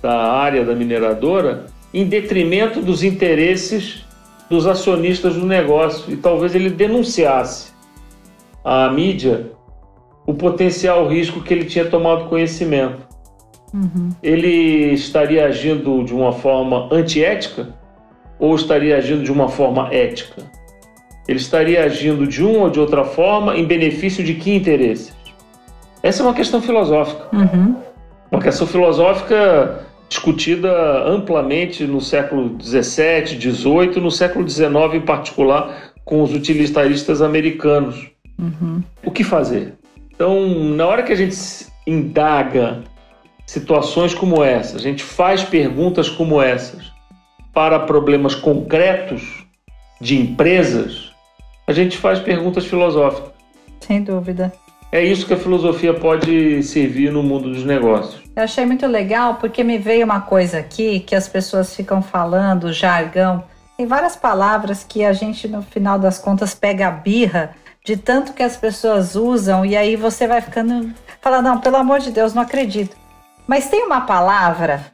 [0.03, 4.05] da área da mineradora em detrimento dos interesses
[4.51, 7.73] dos acionistas do negócio e talvez ele denunciasse
[8.63, 9.51] à mídia
[10.27, 13.10] o potencial risco que ele tinha tomado conhecimento.
[13.73, 14.11] Uhum.
[14.23, 17.81] Ele estaria agindo de uma forma antiética?
[18.41, 20.43] ou estaria agindo de uma forma ética?
[21.29, 25.13] Ele estaria agindo de uma ou de outra forma em benefício de que interesses?
[26.03, 27.37] Essa é uma questão filosófica.
[27.37, 27.77] Uhum.
[28.33, 36.23] Uma questão filosófica discutida amplamente no século XVII, XVIII, no século XIX em particular, com
[36.23, 38.11] os utilitaristas americanos.
[38.39, 38.83] Uhum.
[39.05, 39.75] O que fazer?
[40.13, 41.37] Então, na hora que a gente
[41.87, 42.83] indaga
[43.51, 46.93] situações como essa, a gente faz perguntas como essas
[47.53, 49.45] para problemas concretos
[50.01, 51.11] de empresas,
[51.67, 53.33] a gente faz perguntas filosóficas.
[53.81, 54.53] Sem dúvida.
[54.93, 58.23] É isso que a filosofia pode servir no mundo dos negócios.
[58.37, 62.73] Eu achei muito legal porque me veio uma coisa aqui que as pessoas ficam falando,
[62.73, 63.43] jargão.
[63.77, 67.51] Tem várias palavras que a gente, no final das contas, pega a birra
[67.85, 70.95] de tanto que as pessoas usam e aí você vai ficando.
[71.21, 73.00] Fala, não, pelo amor de Deus, não acredito.
[73.51, 74.93] Mas tem uma palavra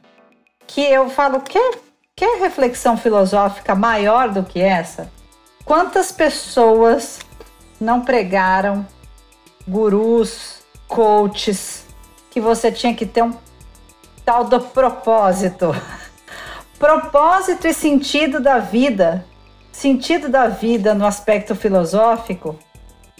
[0.65, 1.77] que eu falo, quer,
[2.15, 5.11] quer reflexão filosófica maior do que essa?
[5.63, 7.19] Quantas pessoas
[7.79, 8.83] não pregaram
[9.67, 11.85] gurus, coaches,
[12.31, 13.37] que você tinha que ter um
[14.25, 15.75] tal do propósito.
[16.79, 19.23] propósito e sentido da vida.
[19.71, 22.57] Sentido da vida no aspecto filosófico.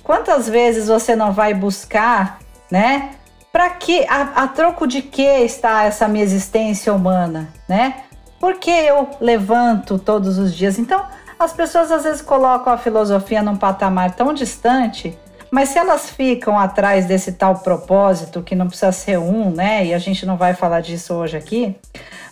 [0.02, 2.40] Quantas vezes você não vai buscar,
[2.72, 3.12] né?
[3.52, 8.04] Para que a, a troco de que está essa minha existência humana, né?
[8.40, 10.78] Por que eu levanto todos os dias?
[10.78, 11.04] Então,
[11.40, 15.18] as pessoas às vezes colocam a filosofia num patamar tão distante
[15.50, 19.86] mas se elas ficam atrás desse tal propósito, que não precisa ser um, né?
[19.86, 21.76] E a gente não vai falar disso hoje aqui,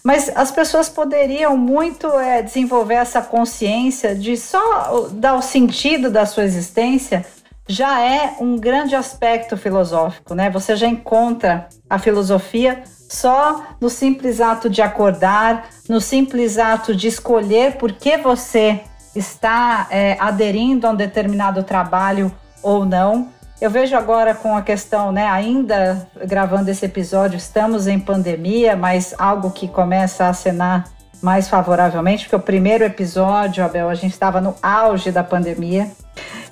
[0.04, 6.26] mas as pessoas poderiam muito é, desenvolver essa consciência de só dar o sentido da
[6.26, 7.26] sua existência
[7.68, 10.50] já é um grande aspecto filosófico, né?
[10.52, 17.08] Você já encontra a filosofia só no simples ato de acordar, no simples ato de
[17.08, 18.82] escolher por que você
[19.16, 23.30] está é, aderindo a um determinado trabalho ou não.
[23.60, 29.16] Eu vejo agora com a questão, né, ainda gravando esse episódio, estamos em pandemia, mas
[29.18, 34.40] algo que começa a acenar mais favoravelmente, porque o primeiro episódio, Abel, a gente estava
[34.40, 35.92] no auge da pandemia.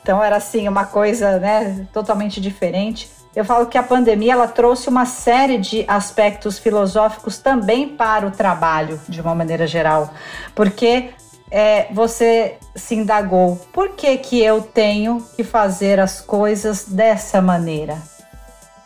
[0.02, 3.10] Então era assim, uma coisa, né, totalmente diferente.
[3.36, 8.32] Eu falo que a pandemia ela trouxe uma série de aspectos filosóficos também para o
[8.32, 10.13] trabalho, de uma maneira geral,
[10.54, 11.10] porque
[11.49, 17.97] é, você se indagou: por que, que eu tenho que fazer as coisas dessa maneira?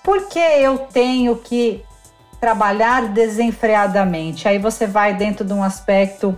[0.04, 1.84] Por que eu tenho que
[2.40, 4.48] trabalhar desenfreadamente?
[4.48, 6.38] Aí você vai dentro de um aspecto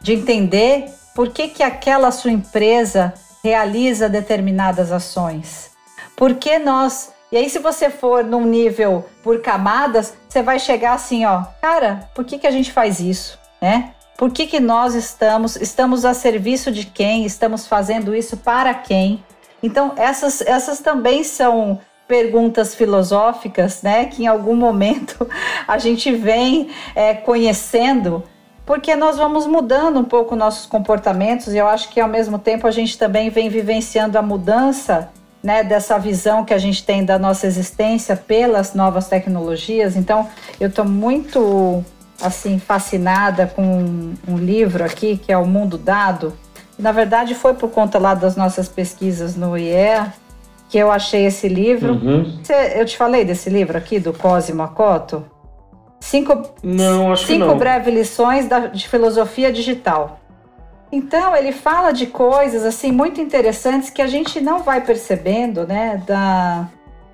[0.00, 5.70] de entender por que, que aquela sua empresa realiza determinadas ações.
[6.16, 7.12] Por que nós.
[7.30, 12.08] E aí, se você for num nível por camadas, você vai chegar assim, ó, cara,
[12.14, 13.38] por que, que a gente faz isso?
[13.60, 13.92] Né?
[14.16, 15.56] Por que, que nós estamos?
[15.56, 17.24] Estamos a serviço de quem?
[17.24, 19.22] Estamos fazendo isso para quem?
[19.62, 24.06] Então, essas, essas também são perguntas filosóficas, né?
[24.06, 25.28] Que em algum momento
[25.68, 28.24] a gente vem é, conhecendo,
[28.64, 32.66] porque nós vamos mudando um pouco nossos comportamentos e eu acho que ao mesmo tempo
[32.66, 35.10] a gente também vem vivenciando a mudança
[35.42, 39.94] né, dessa visão que a gente tem da nossa existência pelas novas tecnologias.
[39.94, 41.84] Então, eu estou muito
[42.20, 46.36] assim fascinada com um, um livro aqui que é o Mundo Dado.
[46.76, 50.12] Na verdade, foi por conta lá das nossas pesquisas no IE
[50.68, 51.94] que eu achei esse livro.
[51.94, 52.40] Uhum.
[52.74, 55.24] eu te falei desse livro aqui do Cosimo Akoto?
[56.00, 57.58] Cinco, não, acho cinco que não.
[57.58, 60.20] breves lições da, de filosofia digital.
[60.92, 66.02] Então ele fala de coisas assim muito interessantes que a gente não vai percebendo, né?
[66.06, 66.68] Da,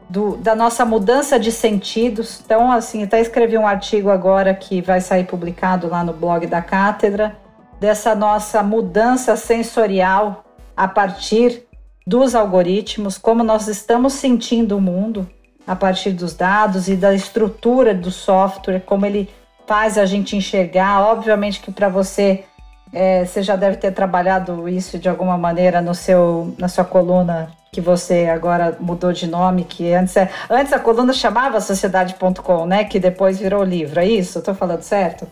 [0.08, 2.40] do, da nossa mudança de sentidos.
[2.44, 6.60] Então, assim, até escrevi um artigo agora que vai sair publicado lá no blog da
[6.60, 7.36] cátedra,
[7.80, 10.44] dessa nossa mudança sensorial
[10.76, 11.66] a partir
[12.06, 15.28] dos algoritmos, como nós estamos sentindo o mundo
[15.66, 19.30] a partir dos dados e da estrutura do software, como ele
[19.66, 21.00] faz a gente enxergar.
[21.00, 22.44] Obviamente que para você,
[22.92, 27.50] é, você já deve ter trabalhado isso de alguma maneira no seu, na sua coluna
[27.72, 32.84] que você agora mudou de nome, que antes, é, antes a coluna chamava Sociedade.com, né?
[32.84, 34.38] Que depois virou livro, é isso?
[34.38, 35.26] Estou falando certo?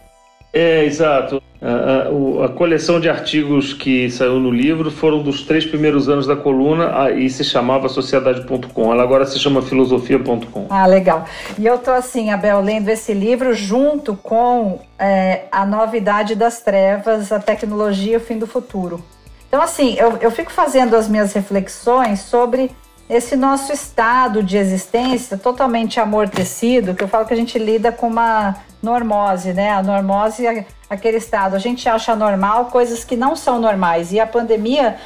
[0.52, 1.42] É, exato.
[1.62, 6.26] A, a, a, coleção de artigos que saiu no livro foram dos três primeiros anos
[6.26, 8.92] da coluna e se chamava Sociedade.com.
[8.92, 10.66] Ela agora se chama Filosofia.com.
[10.68, 11.24] Ah, legal.
[11.56, 17.30] E eu tô assim, Abel, lendo esse livro junto com é, a novidade das trevas,
[17.30, 19.02] a tecnologia e o fim do futuro.
[19.48, 22.70] Então, assim, eu, eu fico fazendo as minhas reflexões sobre
[23.12, 28.06] esse nosso estado de existência totalmente amortecido, que eu falo que a gente lida com
[28.06, 29.70] uma normose, né?
[29.70, 34.12] A normose é aquele estado, a gente acha normal coisas que não são normais.
[34.12, 34.96] E a pandemia,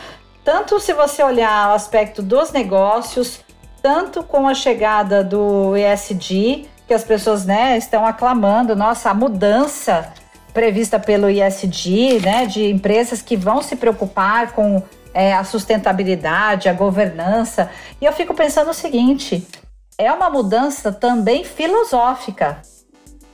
[0.44, 3.40] tanto se você olhar o aspecto dos negócios,
[3.82, 10.12] tanto com a chegada do ESG, que as pessoas né, estão aclamando, nossa, a mudança
[10.54, 14.80] prevista pelo ISD, né, de empresas que vão se preocupar com
[15.16, 17.70] é, a sustentabilidade, a governança.
[17.98, 19.48] E eu fico pensando o seguinte:
[19.96, 22.60] é uma mudança também filosófica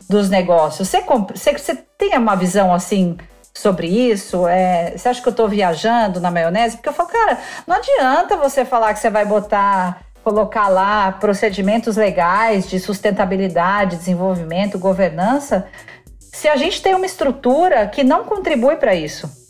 [0.09, 0.89] dos negócios.
[0.89, 3.19] Você, você, você tem uma visão assim
[3.53, 4.47] sobre isso?
[4.47, 6.77] É, você acha que eu estou viajando na maionese?
[6.77, 11.97] Porque eu falo, cara, não adianta você falar que você vai botar, colocar lá procedimentos
[11.97, 15.67] legais de sustentabilidade, desenvolvimento, governança,
[16.21, 19.42] se a gente tem uma estrutura que não contribui para isso.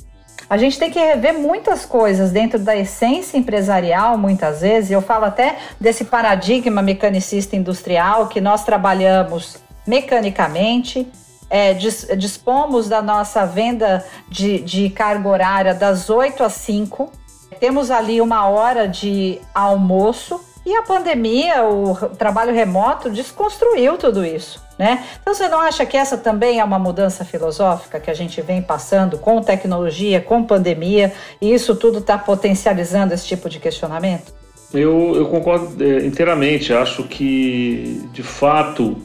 [0.53, 4.91] A gente tem que rever muitas coisas dentro da essência empresarial, muitas vezes.
[4.91, 11.11] Eu falo até desse paradigma mecanicista industrial que nós trabalhamos mecanicamente,
[11.49, 17.11] é, dispomos da nossa venda de, de carga horária das 8 às 5,
[17.59, 24.63] temos ali uma hora de almoço e a pandemia, o trabalho remoto, desconstruiu tudo isso.
[24.83, 25.05] Né?
[25.21, 28.61] Então você não acha que essa também é uma mudança filosófica que a gente vem
[28.61, 34.35] passando com tecnologia, com pandemia, e isso tudo está potencializando esse tipo de questionamento?
[34.75, 36.73] Eu, eu concordo é, inteiramente.
[36.73, 38.97] Acho que, de fato,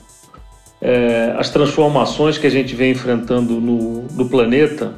[0.81, 4.95] é, as transformações que a gente vem enfrentando no, no planeta,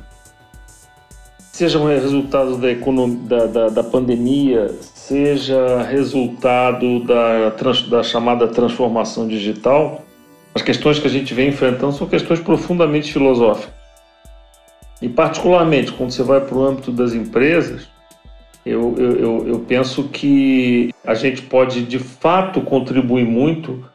[1.51, 2.73] sejam resultado da,
[3.27, 7.49] da, da, da pandemia, seja resultado da,
[7.89, 10.05] da chamada transformação digital,
[10.53, 13.73] as questões que a gente vem enfrentando são questões profundamente filosóficas.
[15.01, 17.87] E, particularmente, quando você vai para o âmbito das empresas,
[18.65, 23.85] eu, eu, eu, penso que a gente pode, de fato, contribuir muito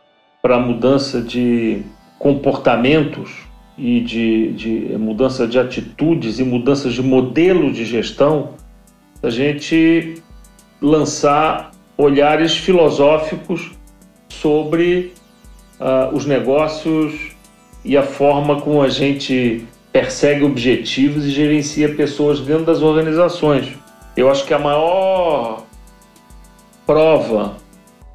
[0.41, 1.83] para a mudança de
[2.19, 3.31] comportamentos
[3.77, 8.55] e de, de mudança de atitudes e mudanças de modelo de gestão,
[9.23, 10.23] a gente
[10.81, 13.73] lançar olhares filosóficos
[14.29, 15.13] sobre
[15.81, 17.33] uh, os negócios
[17.85, 23.73] e a forma como a gente persegue objetivos e gerencia pessoas dentro das organizações.
[24.17, 25.65] Eu acho que a maior
[26.87, 27.57] prova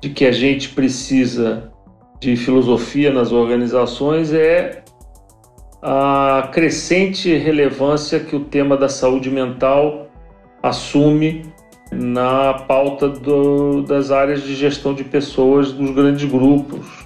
[0.02, 1.72] de que a gente precisa
[2.19, 4.84] de filosofia nas organizações é
[5.82, 10.08] a crescente relevância que o tema da saúde mental
[10.62, 11.45] assume
[11.91, 16.98] na pauta do, das áreas de gestão de pessoas dos grandes grupos,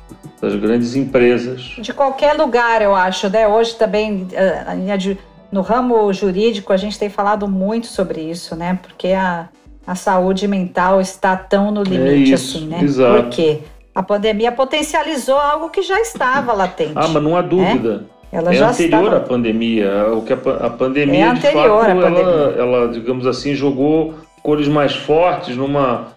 [0.44, 1.74] das grandes empresas.
[1.78, 3.48] De qualquer lugar, eu acho, né?
[3.48, 5.16] Hoje também eh,
[5.50, 8.78] no ramo jurídico a gente tem falado muito sobre isso, né?
[8.82, 9.48] Porque a,
[9.88, 12.82] a saúde mental está tão no limite é isso, assim, né?
[12.84, 13.24] Exato.
[13.24, 13.60] Por quê?
[13.96, 16.92] A pandemia potencializou algo que já estava latente.
[16.94, 18.00] Ah, mas não há dúvida.
[18.00, 18.04] Né?
[18.30, 19.18] Ela é já anterior estava...
[19.18, 20.08] à pandemia.
[20.12, 24.94] O que a, a pandemia, é de fato, ela, ela, digamos assim, jogou cores mais
[24.94, 26.08] fortes numa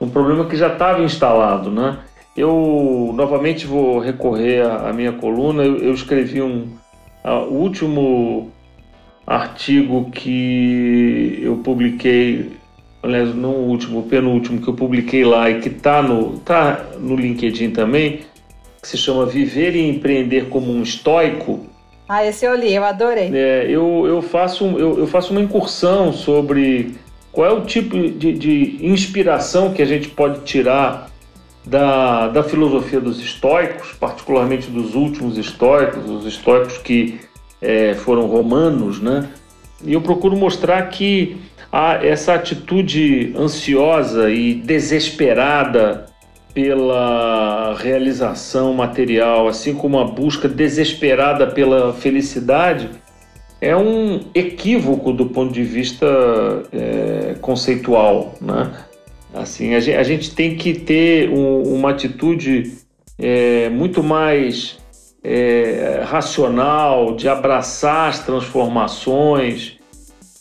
[0.00, 1.98] um problema que já estava instalado, né?
[2.36, 5.62] Eu novamente vou recorrer à, minha coluna.
[5.62, 6.68] Eu, eu escrevi um
[7.22, 8.50] a, o último
[9.26, 12.50] artigo que eu publiquei,
[13.02, 16.84] aliás, não o último, o penúltimo que eu publiquei lá e que está no, tá
[16.98, 18.20] no LinkedIn também,
[18.82, 21.66] que se chama Viver e Empreender como um Estoico.
[22.06, 23.30] Ah, esse eu li, eu adorei.
[23.32, 26.94] É, eu, eu, faço, eu, eu faço uma incursão sobre
[27.32, 31.10] qual é o tipo de, de inspiração que a gente pode tirar
[31.66, 37.20] da, da filosofia dos estoicos, particularmente dos últimos estoicos, os estoicos que
[37.60, 39.28] é, foram romanos, né?
[39.84, 41.36] E eu procuro mostrar que
[41.72, 46.06] há essa atitude ansiosa e desesperada
[46.52, 52.88] pela realização material, assim como a busca desesperada pela felicidade,
[53.60, 56.06] é um equívoco do ponto de vista
[56.72, 58.70] é, conceitual, né?
[59.34, 62.72] Assim, a gente, a gente tem que ter um, uma atitude
[63.18, 64.78] é, muito mais
[65.22, 69.78] é, racional, de abraçar as transformações,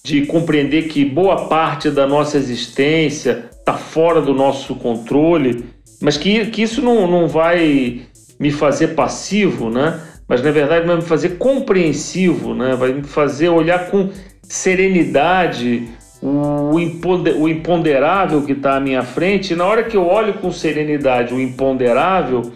[0.03, 5.63] de compreender que boa parte da nossa existência está fora do nosso controle,
[6.01, 8.01] mas que, que isso não, não vai
[8.37, 10.01] me fazer passivo, né?
[10.27, 12.75] mas na verdade vai me fazer compreensivo, né?
[12.75, 14.09] vai me fazer olhar com
[14.43, 15.87] serenidade
[16.25, 21.41] o, imponderável que está à minha frente, na hora que eu olho com serenidade o
[21.41, 22.53] imponderável,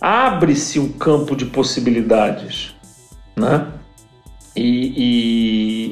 [0.00, 2.74] abre-se um campo de possibilidades.
[3.36, 3.66] Né?
[4.56, 4.94] E,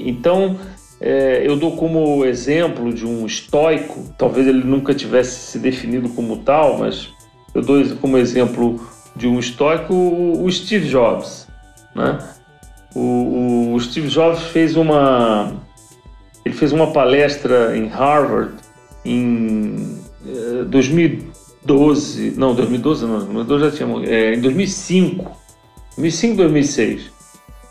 [0.04, 0.56] e então
[1.00, 6.38] é, eu dou como exemplo de um estoico, talvez ele nunca tivesse se definido como
[6.38, 7.10] tal, mas
[7.54, 8.80] eu dou como exemplo
[9.14, 11.46] de um estoico o Steve Jobs.
[11.94, 12.18] Né?
[12.94, 15.52] O, o Steve Jobs fez uma,
[16.44, 18.54] ele fez uma palestra em Harvard
[19.04, 19.98] em
[20.68, 25.24] 2012, eh, não, 2012 não, 2012 já tinha, é, em 2005,
[25.96, 27.10] 2005, 2006,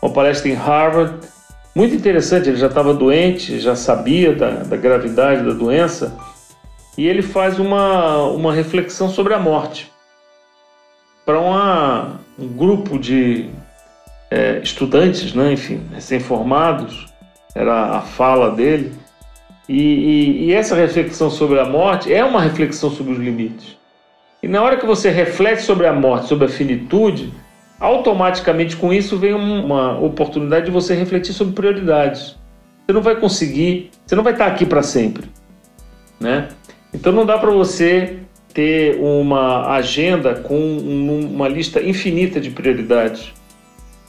[0.02, 1.26] uma palestra em Harvard,
[1.74, 6.16] muito interessante, ele já estava doente, já sabia da, da gravidade da doença,
[6.96, 9.92] e ele faz uma, uma reflexão sobre a morte.
[11.24, 11.40] Para
[12.38, 13.48] um grupo de
[14.30, 17.06] é, estudantes, né, enfim, recém-formados,
[17.54, 18.92] era a fala dele,
[19.68, 23.76] e, e, e, essa reflexão sobre a morte é uma reflexão sobre os limites.
[24.42, 27.32] E na hora que você reflete sobre a morte, sobre a finitude,
[27.78, 32.36] automaticamente com isso vem uma oportunidade de você refletir sobre prioridades.
[32.86, 35.28] Você não vai conseguir, você não vai estar aqui para sempre,
[36.18, 36.48] né?
[36.92, 38.20] Então não dá para você
[38.54, 43.32] ter uma agenda com uma lista infinita de prioridades,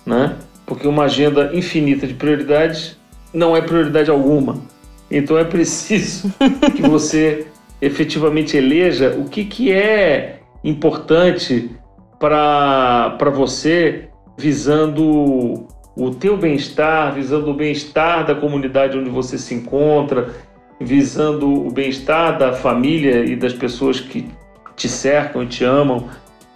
[0.06, 0.38] né?
[0.66, 2.99] Porque uma agenda infinita de prioridades
[3.34, 4.62] não é prioridade alguma.
[5.10, 6.32] Então é preciso
[6.76, 7.48] que você
[7.82, 11.72] efetivamente eleja o que, que é importante
[12.20, 20.34] para você visando o teu bem-estar, visando o bem-estar da comunidade onde você se encontra,
[20.80, 24.30] visando o bem-estar da família e das pessoas que
[24.76, 26.08] te cercam e te amam.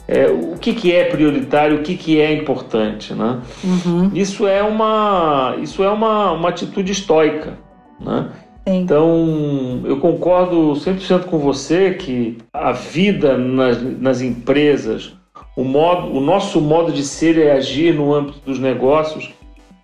[0.08, 3.42] É, o que, que é prioritário, o que, que é importante, né?
[3.64, 4.12] Uhum.
[4.14, 7.58] Isso é uma isso é uma, uma atitude estoica,
[8.00, 8.30] né?
[8.66, 15.14] Então, eu concordo 100% com você que a vida nas, nas empresas,
[15.56, 19.34] o, modo, o nosso modo de ser e agir no âmbito dos negócios,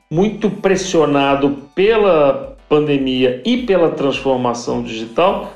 [0.10, 5.54] muito pressionado pela pandemia e pela transformação digital,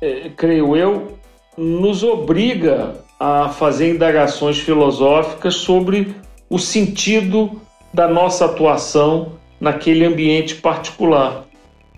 [0.00, 1.18] é, creio eu,
[1.58, 6.16] nos obriga a fazer indagações filosóficas sobre
[6.48, 7.60] o sentido
[7.92, 11.44] da nossa atuação naquele ambiente particular.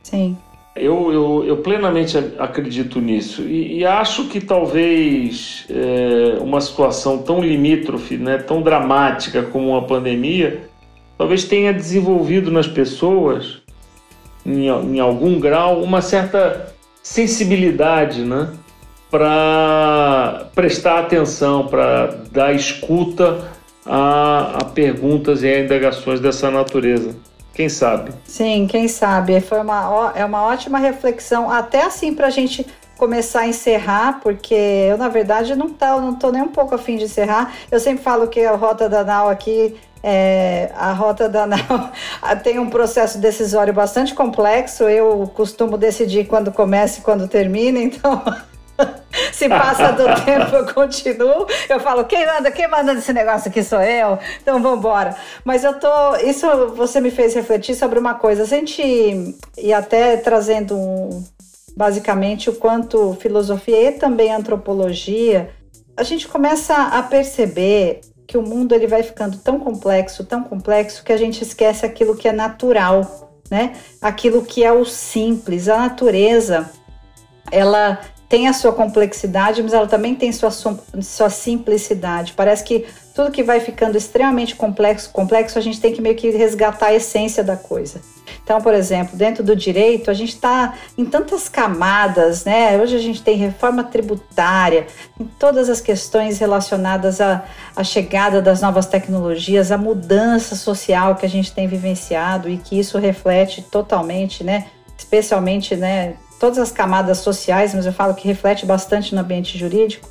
[0.02, 0.36] Sim.
[0.74, 7.40] Eu, eu, eu plenamente acredito nisso e, e acho que talvez é, uma situação tão
[7.40, 10.62] limítrofe, né, tão dramática como uma pandemia,
[11.16, 13.58] talvez tenha desenvolvido nas pessoas,
[14.44, 18.48] em, em algum grau, uma certa sensibilidade né,
[19.12, 23.46] para prestar atenção, para dar escuta
[23.84, 27.14] a, a perguntas e a indagações dessa natureza.
[27.52, 28.12] Quem sabe?
[28.24, 29.38] Sim, quem sabe.
[29.42, 34.54] Foi uma, é uma ótima reflexão, até assim para a gente começar a encerrar, porque
[34.54, 37.52] eu, na verdade, não, tá, não tô nem um pouco afim de encerrar.
[37.70, 41.58] Eu sempre falo que a Rota da Nau aqui, é, a Rota da Nau
[42.42, 44.84] tem um processo decisório bastante complexo.
[44.84, 48.22] Eu costumo decidir quando começa e quando termina, então
[49.32, 51.46] Se passa do tempo, eu continuo.
[51.68, 54.18] Eu falo, quem manda, quem manda nesse negócio aqui sou eu.
[54.40, 55.14] Então vamos embora.
[55.44, 56.16] Mas eu tô.
[56.16, 58.42] Isso você me fez refletir sobre uma coisa.
[58.42, 58.82] A gente,
[59.58, 61.24] e até trazendo um,
[61.76, 65.50] basicamente o quanto filosofia e também antropologia,
[65.96, 71.04] a gente começa a perceber que o mundo ele vai ficando tão complexo, tão complexo,
[71.04, 73.74] que a gente esquece aquilo que é natural, né?
[74.00, 76.70] Aquilo que é o simples, a natureza.
[77.50, 78.00] Ela
[78.33, 82.33] tem a sua complexidade, mas ela também tem sua, sua simplicidade.
[82.35, 86.30] Parece que tudo que vai ficando extremamente complexo, complexo, a gente tem que meio que
[86.30, 88.01] resgatar a essência da coisa.
[88.43, 92.80] Então, por exemplo, dentro do direito, a gente está em tantas camadas, né?
[92.80, 94.87] Hoje a gente tem reforma tributária,
[95.20, 97.45] em todas as questões relacionadas à,
[97.76, 102.78] à chegada das novas tecnologias, à mudança social que a gente tem vivenciado e que
[102.78, 104.68] isso reflete totalmente, né?
[104.97, 106.14] Especialmente, né?
[106.43, 110.09] Todas as camadas sociais, mas eu falo que reflete bastante no ambiente jurídico.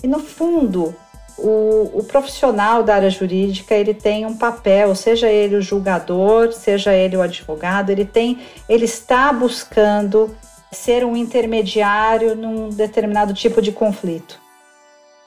[0.00, 0.94] E no fundo,
[1.36, 6.94] o, o, profissional da área jurídica ele tem um papel, seja ele o julgador, seja
[6.94, 10.32] ele o advogado, ele tem, ele está buscando
[10.70, 14.38] ser um intermediário num determinado tipo de conflito,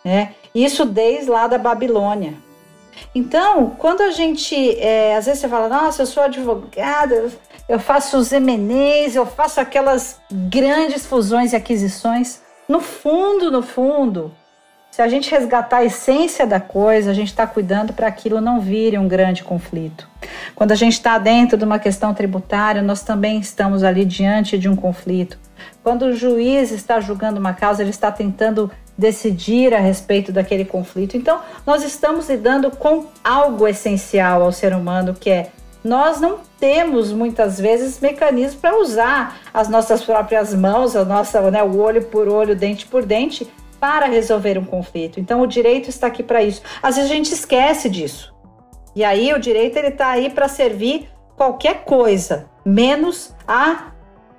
[0.05, 0.35] né?
[0.55, 2.33] Isso desde lá da Babilônia.
[3.13, 7.29] Então, quando a gente, é, às vezes você fala, nossa, eu sou advogada,
[7.67, 12.41] eu faço os M&As, eu faço aquelas grandes fusões e aquisições.
[12.69, 14.31] No fundo, no fundo,
[14.91, 18.61] se a gente resgatar a essência da coisa, a gente está cuidando para aquilo não
[18.61, 20.07] vire um grande conflito.
[20.55, 24.69] Quando a gente está dentro de uma questão tributária, nós também estamos ali diante de
[24.69, 25.37] um conflito.
[25.83, 31.17] Quando o juiz está julgando uma causa, ele está tentando decidir a respeito daquele conflito.
[31.17, 35.51] Então, nós estamos lidando com algo essencial ao ser humano, que é
[35.85, 41.61] nós não temos muitas vezes mecanismos para usar as nossas próprias mãos, a nossa, né,
[41.61, 43.47] o olho por olho, dente por dente,
[43.79, 45.19] para resolver um conflito.
[45.19, 46.63] Então o direito está aqui para isso.
[46.81, 48.33] Às vezes a gente esquece disso.
[48.95, 51.07] E aí o direito ele está aí para servir
[51.37, 53.91] qualquer coisa, menos a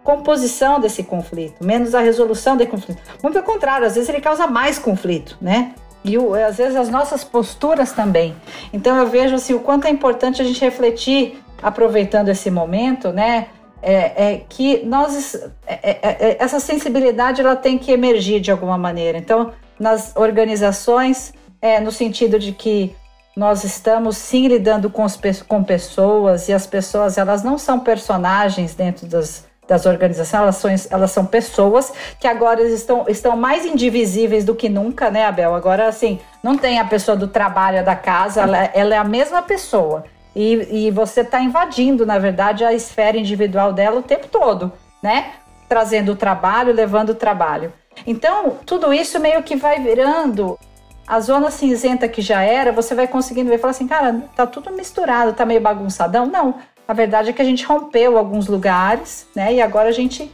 [0.02, 3.00] composição desse conflito, menos a resolução desse conflito.
[3.22, 5.74] Muito pelo contrário, às vezes ele causa mais conflito, né?
[6.06, 8.34] E o, às vezes as nossas posturas também.
[8.72, 13.48] Então eu vejo assim o quanto é importante a gente refletir, aproveitando esse momento, né?
[13.82, 15.34] É, é que nós
[15.66, 19.18] é, é, é, essa sensibilidade ela tem que emergir de alguma maneira.
[19.18, 22.94] Então nas organizações, é, no sentido de que
[23.36, 25.06] nós estamos sim lidando com,
[25.46, 30.70] com pessoas e as pessoas elas não são personagens dentro das, das organizações, elas são,
[30.90, 35.54] elas são pessoas que agora estão, estão mais indivisíveis do que nunca, né, Abel?
[35.54, 39.42] Agora, assim, não tem a pessoa do trabalho, da casa, ela, ela é a mesma
[39.42, 40.04] pessoa.
[40.34, 44.70] E, e você está invadindo, na verdade, a esfera individual dela o tempo todo,
[45.02, 45.32] né?
[45.68, 47.72] Trazendo o trabalho, levando o trabalho.
[48.06, 50.58] Então, tudo isso meio que vai virando
[51.06, 54.70] a zona cinzenta que já era, você vai conseguindo ver falar assim, cara, tá tudo
[54.72, 56.26] misturado, tá meio bagunçadão.
[56.26, 56.56] Não,
[56.88, 59.54] a verdade é que a gente rompeu alguns lugares, né?
[59.54, 60.30] E agora a gente,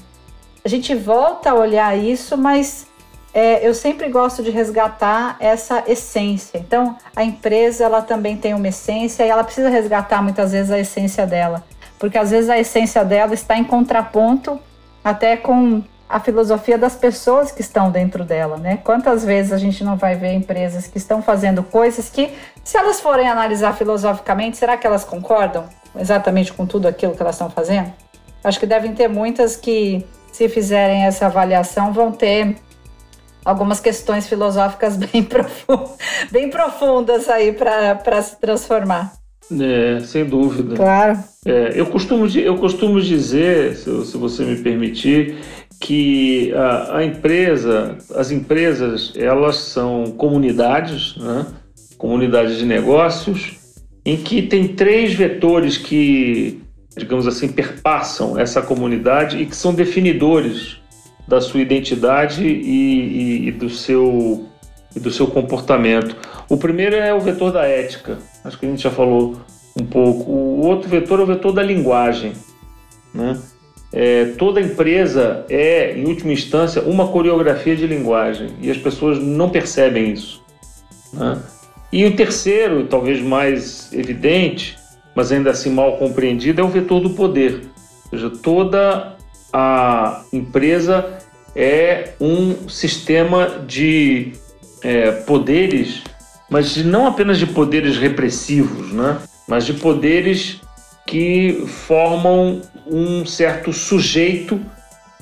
[0.64, 2.86] a gente volta a olhar isso, mas
[3.34, 6.58] é, eu sempre gosto de resgatar essa essência.
[6.58, 10.78] Então, a empresa ela também tem uma essência e ela precisa resgatar muitas vezes a
[10.78, 11.64] essência dela,
[11.98, 14.60] porque às vezes a essência dela está em contraponto
[15.02, 15.82] até com
[16.12, 18.78] a filosofia das pessoas que estão dentro dela, né?
[18.84, 22.30] Quantas vezes a gente não vai ver empresas que estão fazendo coisas que,
[22.64, 25.64] se elas forem analisar filosoficamente, será que elas concordam
[25.98, 27.92] exatamente com tudo aquilo que elas estão fazendo?
[28.42, 32.56] Acho que devem ter muitas que, se fizerem essa avaliação, vão ter
[33.44, 35.96] algumas questões filosóficas bem, profundas,
[36.30, 39.12] bem profundas aí para se transformar.
[39.50, 40.76] É, sem dúvida.
[40.76, 41.18] Claro.
[41.44, 45.36] É, eu, costumo, eu costumo dizer, se, se você me permitir,
[45.80, 51.46] que a, a, empresa, as empresas, elas são comunidades, né?
[52.02, 53.60] Comunidades de negócios,
[54.04, 56.60] em que tem três vetores que,
[56.96, 60.78] digamos assim, perpassam essa comunidade e que são definidores
[61.28, 64.48] da sua identidade e, e, e do, seu,
[64.96, 66.16] e do seu comportamento.
[66.48, 69.40] O primeiro é o vetor da ética, acho que a gente já falou
[69.80, 70.28] um pouco.
[70.28, 72.32] O outro vetor é o vetor da linguagem,
[73.14, 73.40] né?
[73.92, 79.50] É, toda empresa é, em última instância, uma coreografia de linguagem e as pessoas não
[79.50, 80.42] percebem isso.
[81.12, 81.38] Né?
[81.92, 84.78] E o terceiro, talvez mais evidente,
[85.14, 87.70] mas ainda assim mal compreendido, é o vetor do poder.
[88.04, 89.16] Ou seja, toda
[89.52, 91.18] a empresa
[91.54, 94.32] é um sistema de
[94.82, 96.02] é, poderes,
[96.48, 99.18] mas não apenas de poderes repressivos, né?
[99.46, 100.60] mas de poderes
[101.06, 104.58] que formam um certo sujeito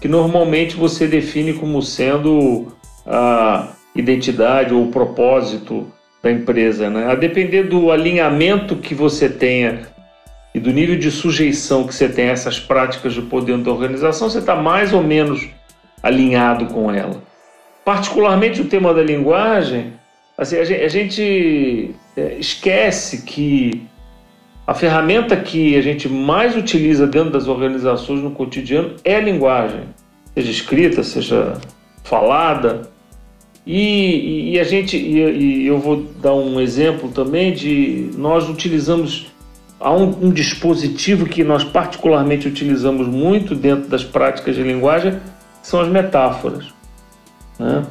[0.01, 2.68] que normalmente você define como sendo
[3.05, 5.87] a identidade ou o propósito
[6.23, 6.91] da empresa.
[6.91, 7.11] Né?
[7.11, 9.89] A depender do alinhamento que você tenha
[10.55, 14.29] e do nível de sujeição que você tem a essas práticas de poder da organização,
[14.29, 15.49] você está mais ou menos
[16.03, 17.23] alinhado com ela.
[17.85, 19.93] Particularmente o tema da linguagem,
[20.37, 23.87] assim, a gente, a gente é, esquece que
[24.66, 29.83] a ferramenta que a gente mais utiliza dentro das organizações no cotidiano é a linguagem,
[30.35, 31.55] seja escrita, seja
[32.05, 32.89] falada.
[33.73, 39.29] E, e a gente, e, e, eu vou dar um exemplo também de nós utilizamos
[39.79, 45.21] há um, um dispositivo que nós particularmente utilizamos muito dentro das práticas de linguagem,
[45.62, 46.75] são as metáforas.
[47.61, 47.87] Né?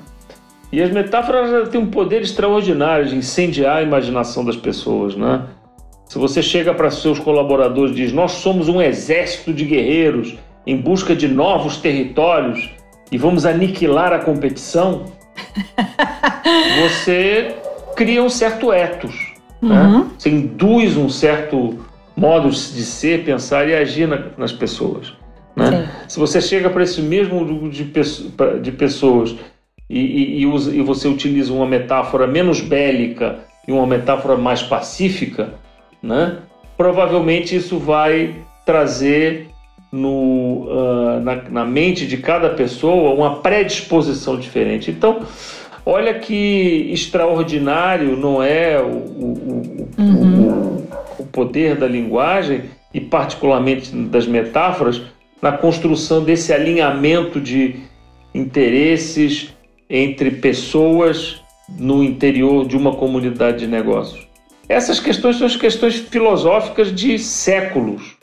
[0.69, 5.45] E as metáforas têm um poder extraordinário de incendiar a imaginação das pessoas, né?
[6.09, 10.35] Se você chega para seus colaboradores e diz: Nós somos um exército de guerreiros
[10.67, 12.69] em busca de novos territórios
[13.09, 15.05] e vamos aniquilar a competição,
[16.81, 17.55] você
[17.95, 19.15] cria um certo ethos.
[19.61, 19.81] Né?
[19.81, 19.99] Uhum.
[19.99, 20.11] Né?
[20.17, 21.79] Você induz um certo
[22.15, 25.13] modo de ser, pensar e agir na, nas pessoas.
[25.55, 25.89] Né?
[26.07, 27.91] Se você chega para esse mesmo grupo de,
[28.61, 29.35] de pessoas
[29.89, 34.61] e, e, e, usa, e você utiliza uma metáfora menos bélica e uma metáfora mais
[34.61, 35.53] pacífica,
[36.01, 36.37] né?
[36.77, 38.35] Provavelmente isso vai
[38.65, 39.48] trazer
[39.91, 44.91] no, uh, na, na, mente de cada pessoa uma predisposição diferente.
[44.91, 45.21] Então,
[45.85, 50.87] olha que extraordinário não é o, o, uhum.
[51.17, 52.63] o, o poder da linguagem
[52.93, 55.01] e, particularmente, das metáforas
[55.41, 57.77] na construção desse alinhamento de
[58.33, 59.55] interesses
[59.89, 61.41] entre pessoas
[61.77, 64.27] no interior de uma comunidade de negócios.
[64.67, 68.18] essas questões são as questões filosóficas de séculos,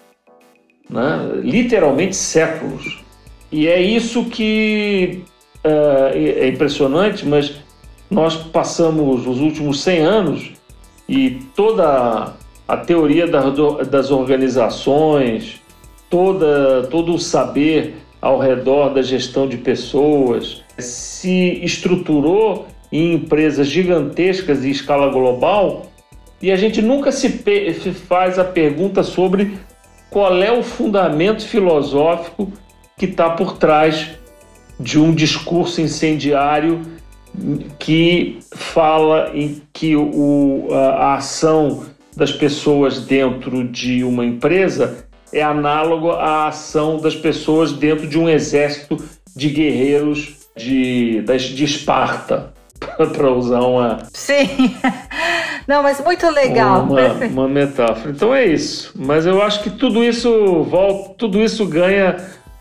[0.89, 1.41] né?
[1.43, 3.05] literalmente séculos.
[3.51, 5.23] E é isso que
[5.65, 7.55] uh, é impressionante, mas
[8.11, 10.53] nós passamos os últimos 100 anos
[11.09, 12.35] e toda
[12.67, 15.61] a teoria das organizações,
[16.11, 24.65] toda, todo o saber ao redor da gestão de pessoas se estruturou em empresas gigantescas
[24.65, 25.87] em escala global
[26.41, 27.29] e a gente nunca se
[28.09, 29.57] faz a pergunta sobre
[30.11, 32.53] qual é o fundamento filosófico
[32.97, 34.11] que está por trás
[34.79, 36.83] de um discurso incendiário
[37.79, 41.85] que fala em que o, a, a ação
[42.17, 48.29] das pessoas dentro de uma empresa é análogo à ação das pessoas dentro de um
[48.29, 48.97] exército
[49.35, 52.55] de guerreiros de, de Esparta,
[52.97, 53.99] para usar uma.
[54.13, 54.75] Sim.
[55.67, 56.85] Não, mas muito legal.
[56.85, 58.11] Uma, uma, metáfora.
[58.11, 58.93] Então é isso.
[58.95, 62.17] Mas eu acho que tudo isso volta, tudo isso ganha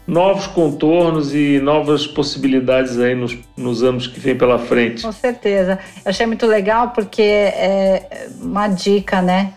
[0.08, 5.04] novos contornos e novas possibilidades aí nos, nos anos que vem pela frente.
[5.04, 5.80] Com certeza.
[6.04, 9.54] Eu achei muito legal porque é uma dica, né?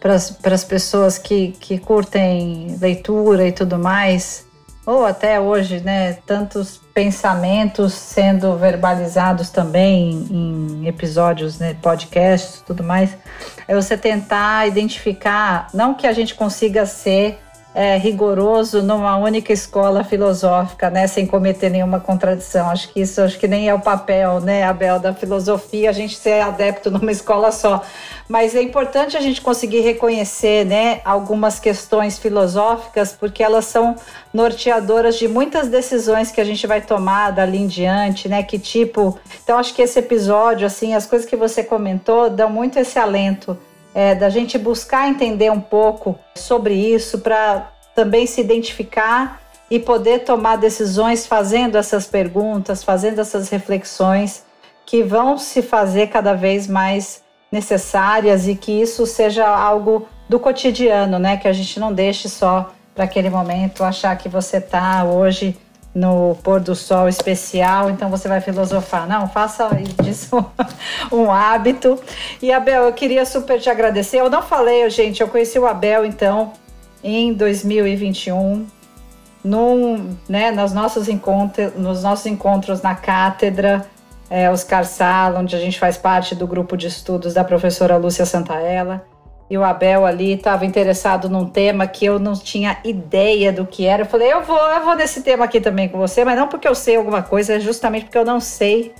[0.00, 0.14] Para
[0.54, 4.44] as pessoas que, que curtem leitura e tudo mais,
[4.84, 6.14] ou até hoje, né?
[6.26, 13.16] Tantos pensamentos sendo verbalizados também em episódios, né, podcasts tudo mais,
[13.66, 17.38] é você tentar identificar, não que a gente consiga ser
[17.74, 22.68] é, rigoroso numa única escola filosófica, né, sem cometer nenhuma contradição.
[22.68, 26.16] Acho que isso acho que nem é o papel, né, Abel, da filosofia, a gente
[26.16, 27.82] ser adepto numa escola só.
[28.28, 33.96] Mas é importante a gente conseguir reconhecer, né, algumas questões filosóficas, porque elas são
[34.32, 38.42] norteadoras de muitas decisões que a gente vai tomar dali em diante, né?
[38.42, 39.18] Que tipo.
[39.42, 43.58] Então, acho que esse episódio, assim, as coisas que você comentou dão muito esse alento
[43.94, 50.20] é, da gente buscar entender um pouco sobre isso para também se identificar e poder
[50.20, 54.44] tomar decisões fazendo essas perguntas, fazendo essas reflexões
[54.84, 61.18] que vão se fazer cada vez mais necessárias e que isso seja algo do cotidiano,
[61.18, 61.36] né?
[61.36, 65.56] Que a gente não deixe só para aquele momento achar que você está hoje
[65.94, 69.06] no pôr do sol especial, então você vai filosofar.
[69.06, 69.68] Não, faça
[70.02, 70.44] disso
[71.12, 71.98] um hábito.
[72.40, 74.18] E Abel, eu queria super te agradecer.
[74.20, 76.52] Eu não falei, gente, eu conheci o Abel então
[77.04, 78.66] em 2021,
[79.44, 83.86] num, né, nos nossos encontros, nos nossos encontros na cátedra
[84.30, 88.24] é, Oscar Sala, onde a gente faz parte do grupo de estudos da professora Lúcia
[88.24, 89.04] Santaella
[89.52, 93.84] e o Abel ali estava interessado num tema que eu não tinha ideia do que
[93.84, 94.00] era.
[94.00, 96.66] Eu falei, eu vou, eu vou nesse tema aqui também com você, mas não porque
[96.66, 98.94] eu sei alguma coisa, é justamente porque eu não sei.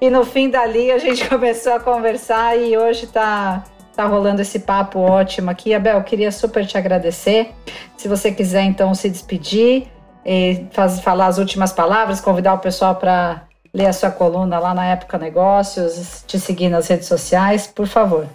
[0.00, 3.64] E no fim dali a gente começou a conversar e hoje está
[3.96, 5.74] tá rolando esse papo ótimo aqui.
[5.74, 7.50] Abel, eu queria super te agradecer.
[7.96, 9.88] Se você quiser então se despedir,
[10.70, 13.42] faz, falar as últimas palavras, convidar o pessoal para
[13.74, 18.28] ler a sua coluna lá na Época Negócios, te seguir nas redes sociais, por favor.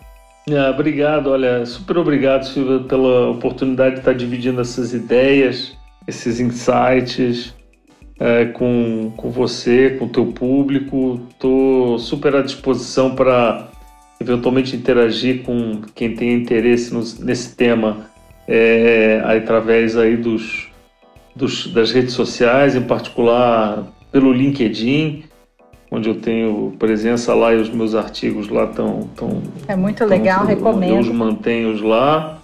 [0.50, 5.78] Ah, obrigado, olha, super obrigado, Silvia, pela oportunidade de estar dividindo essas ideias,
[6.08, 7.54] esses insights
[8.20, 11.22] é, com, com você, com o teu público.
[11.30, 13.70] Estou super à disposição para
[14.20, 18.10] eventualmente interagir com quem tem interesse nos, nesse tema
[18.48, 20.70] é, através aí dos,
[21.36, 25.24] dos, das redes sociais, em particular pelo LinkedIn
[25.92, 29.10] onde eu tenho presença lá e os meus artigos lá estão.
[29.16, 30.94] Tão, é muito legal, tão, recomendo.
[30.94, 32.42] Eu os mantenho lá,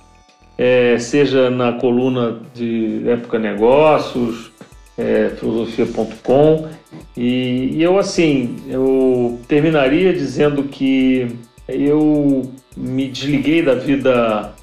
[0.58, 4.52] é, seja na coluna de Época Negócios,
[4.98, 6.68] é, filosofia.com.
[7.16, 11.38] E, e eu, assim, eu terminaria dizendo que
[11.68, 14.54] eu me desliguei da vida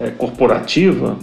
[0.00, 1.18] é, corporativa.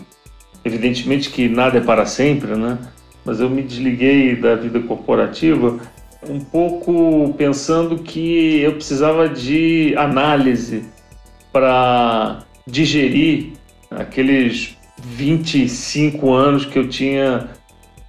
[0.63, 2.77] Evidentemente que nada é para sempre, né?
[3.25, 5.79] Mas eu me desliguei da vida corporativa
[6.29, 10.85] um pouco pensando que eu precisava de análise
[11.51, 13.53] para digerir
[13.89, 17.49] aqueles 25 anos que eu tinha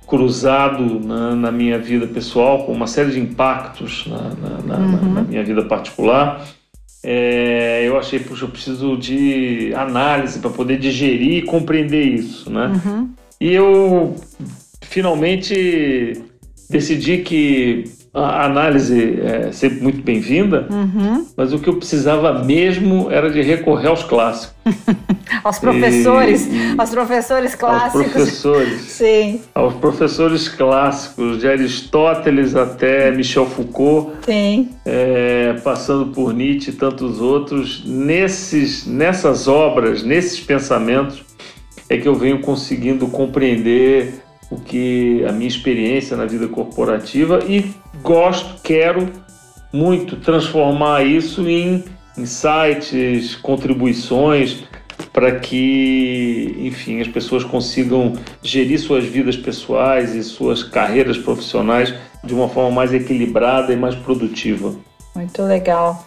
[0.06, 4.18] cruzado na, na, minha vida pessoal, com uma série de impactos na,
[4.66, 5.12] na, uhum.
[5.14, 6.46] na minha vida particular.
[7.02, 12.80] É, eu achei, puxa, eu preciso de análise para poder digerir e compreender isso, né?
[12.84, 13.10] Uhum.
[13.40, 14.14] E eu
[14.82, 16.22] finalmente
[16.70, 17.84] decidi que
[18.14, 21.26] a análise é sempre muito bem-vinda, uhum.
[21.34, 24.54] mas o que eu precisava mesmo era de recorrer aos clássicos.
[25.42, 28.02] aos professores, e, aos professores clássicos.
[28.02, 28.80] Aos professores.
[28.92, 29.40] Sim.
[29.54, 34.12] Aos professores clássicos, de Aristóteles até Michel Foucault.
[34.26, 34.68] Sim.
[34.84, 37.82] É, passando por Nietzsche e tantos outros.
[37.86, 41.24] Nesses, nessas obras, nesses pensamentos,
[41.88, 47.72] é que eu venho conseguindo compreender o que a minha experiência na vida corporativa e
[48.02, 49.10] gosto, quero
[49.72, 51.84] muito transformar isso em
[52.16, 54.64] insights, contribuições
[55.12, 62.34] para que, enfim, as pessoas consigam gerir suas vidas pessoais e suas carreiras profissionais de
[62.34, 64.74] uma forma mais equilibrada e mais produtiva.
[65.14, 66.06] Muito legal.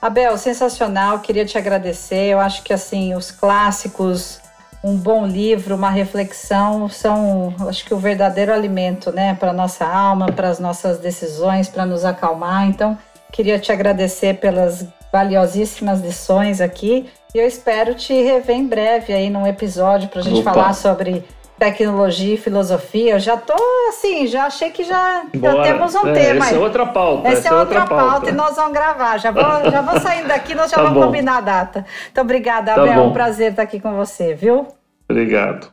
[0.00, 2.28] Abel, sensacional, queria te agradecer.
[2.28, 4.40] Eu acho que assim, os clássicos
[4.82, 10.26] um bom livro, uma reflexão são, acho que o verdadeiro alimento, né, para nossa alma,
[10.26, 12.68] para as nossas decisões, para nos acalmar.
[12.68, 12.96] Então,
[13.32, 19.30] queria te agradecer pelas valiosíssimas lições aqui e eu espero te rever em breve aí
[19.30, 20.52] num episódio para a gente Opa.
[20.52, 21.24] falar sobre
[21.58, 23.14] tecnologia e filosofia.
[23.14, 23.54] Eu já tô
[23.88, 26.46] assim, já achei que já, já temos um é, tema.
[26.46, 27.28] Essa é outra pauta.
[27.28, 28.04] Essa, essa é, é outra, pauta.
[28.04, 28.30] pauta.
[28.30, 29.18] e nós vamos gravar.
[29.18, 31.06] Já vou, já vou saindo daqui, nós já tá vamos bom.
[31.06, 31.86] combinar a data.
[32.10, 32.92] Então, obrigada, tá Abel.
[32.92, 34.66] É um prazer estar aqui com você, viu?
[35.08, 35.68] Obrigado.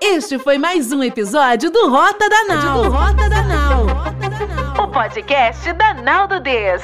[0.00, 2.82] Este foi mais um episódio do Rota da Nau.
[2.84, 4.15] Do Rota da Nau.
[4.96, 6.82] Podcast da Nau do Des.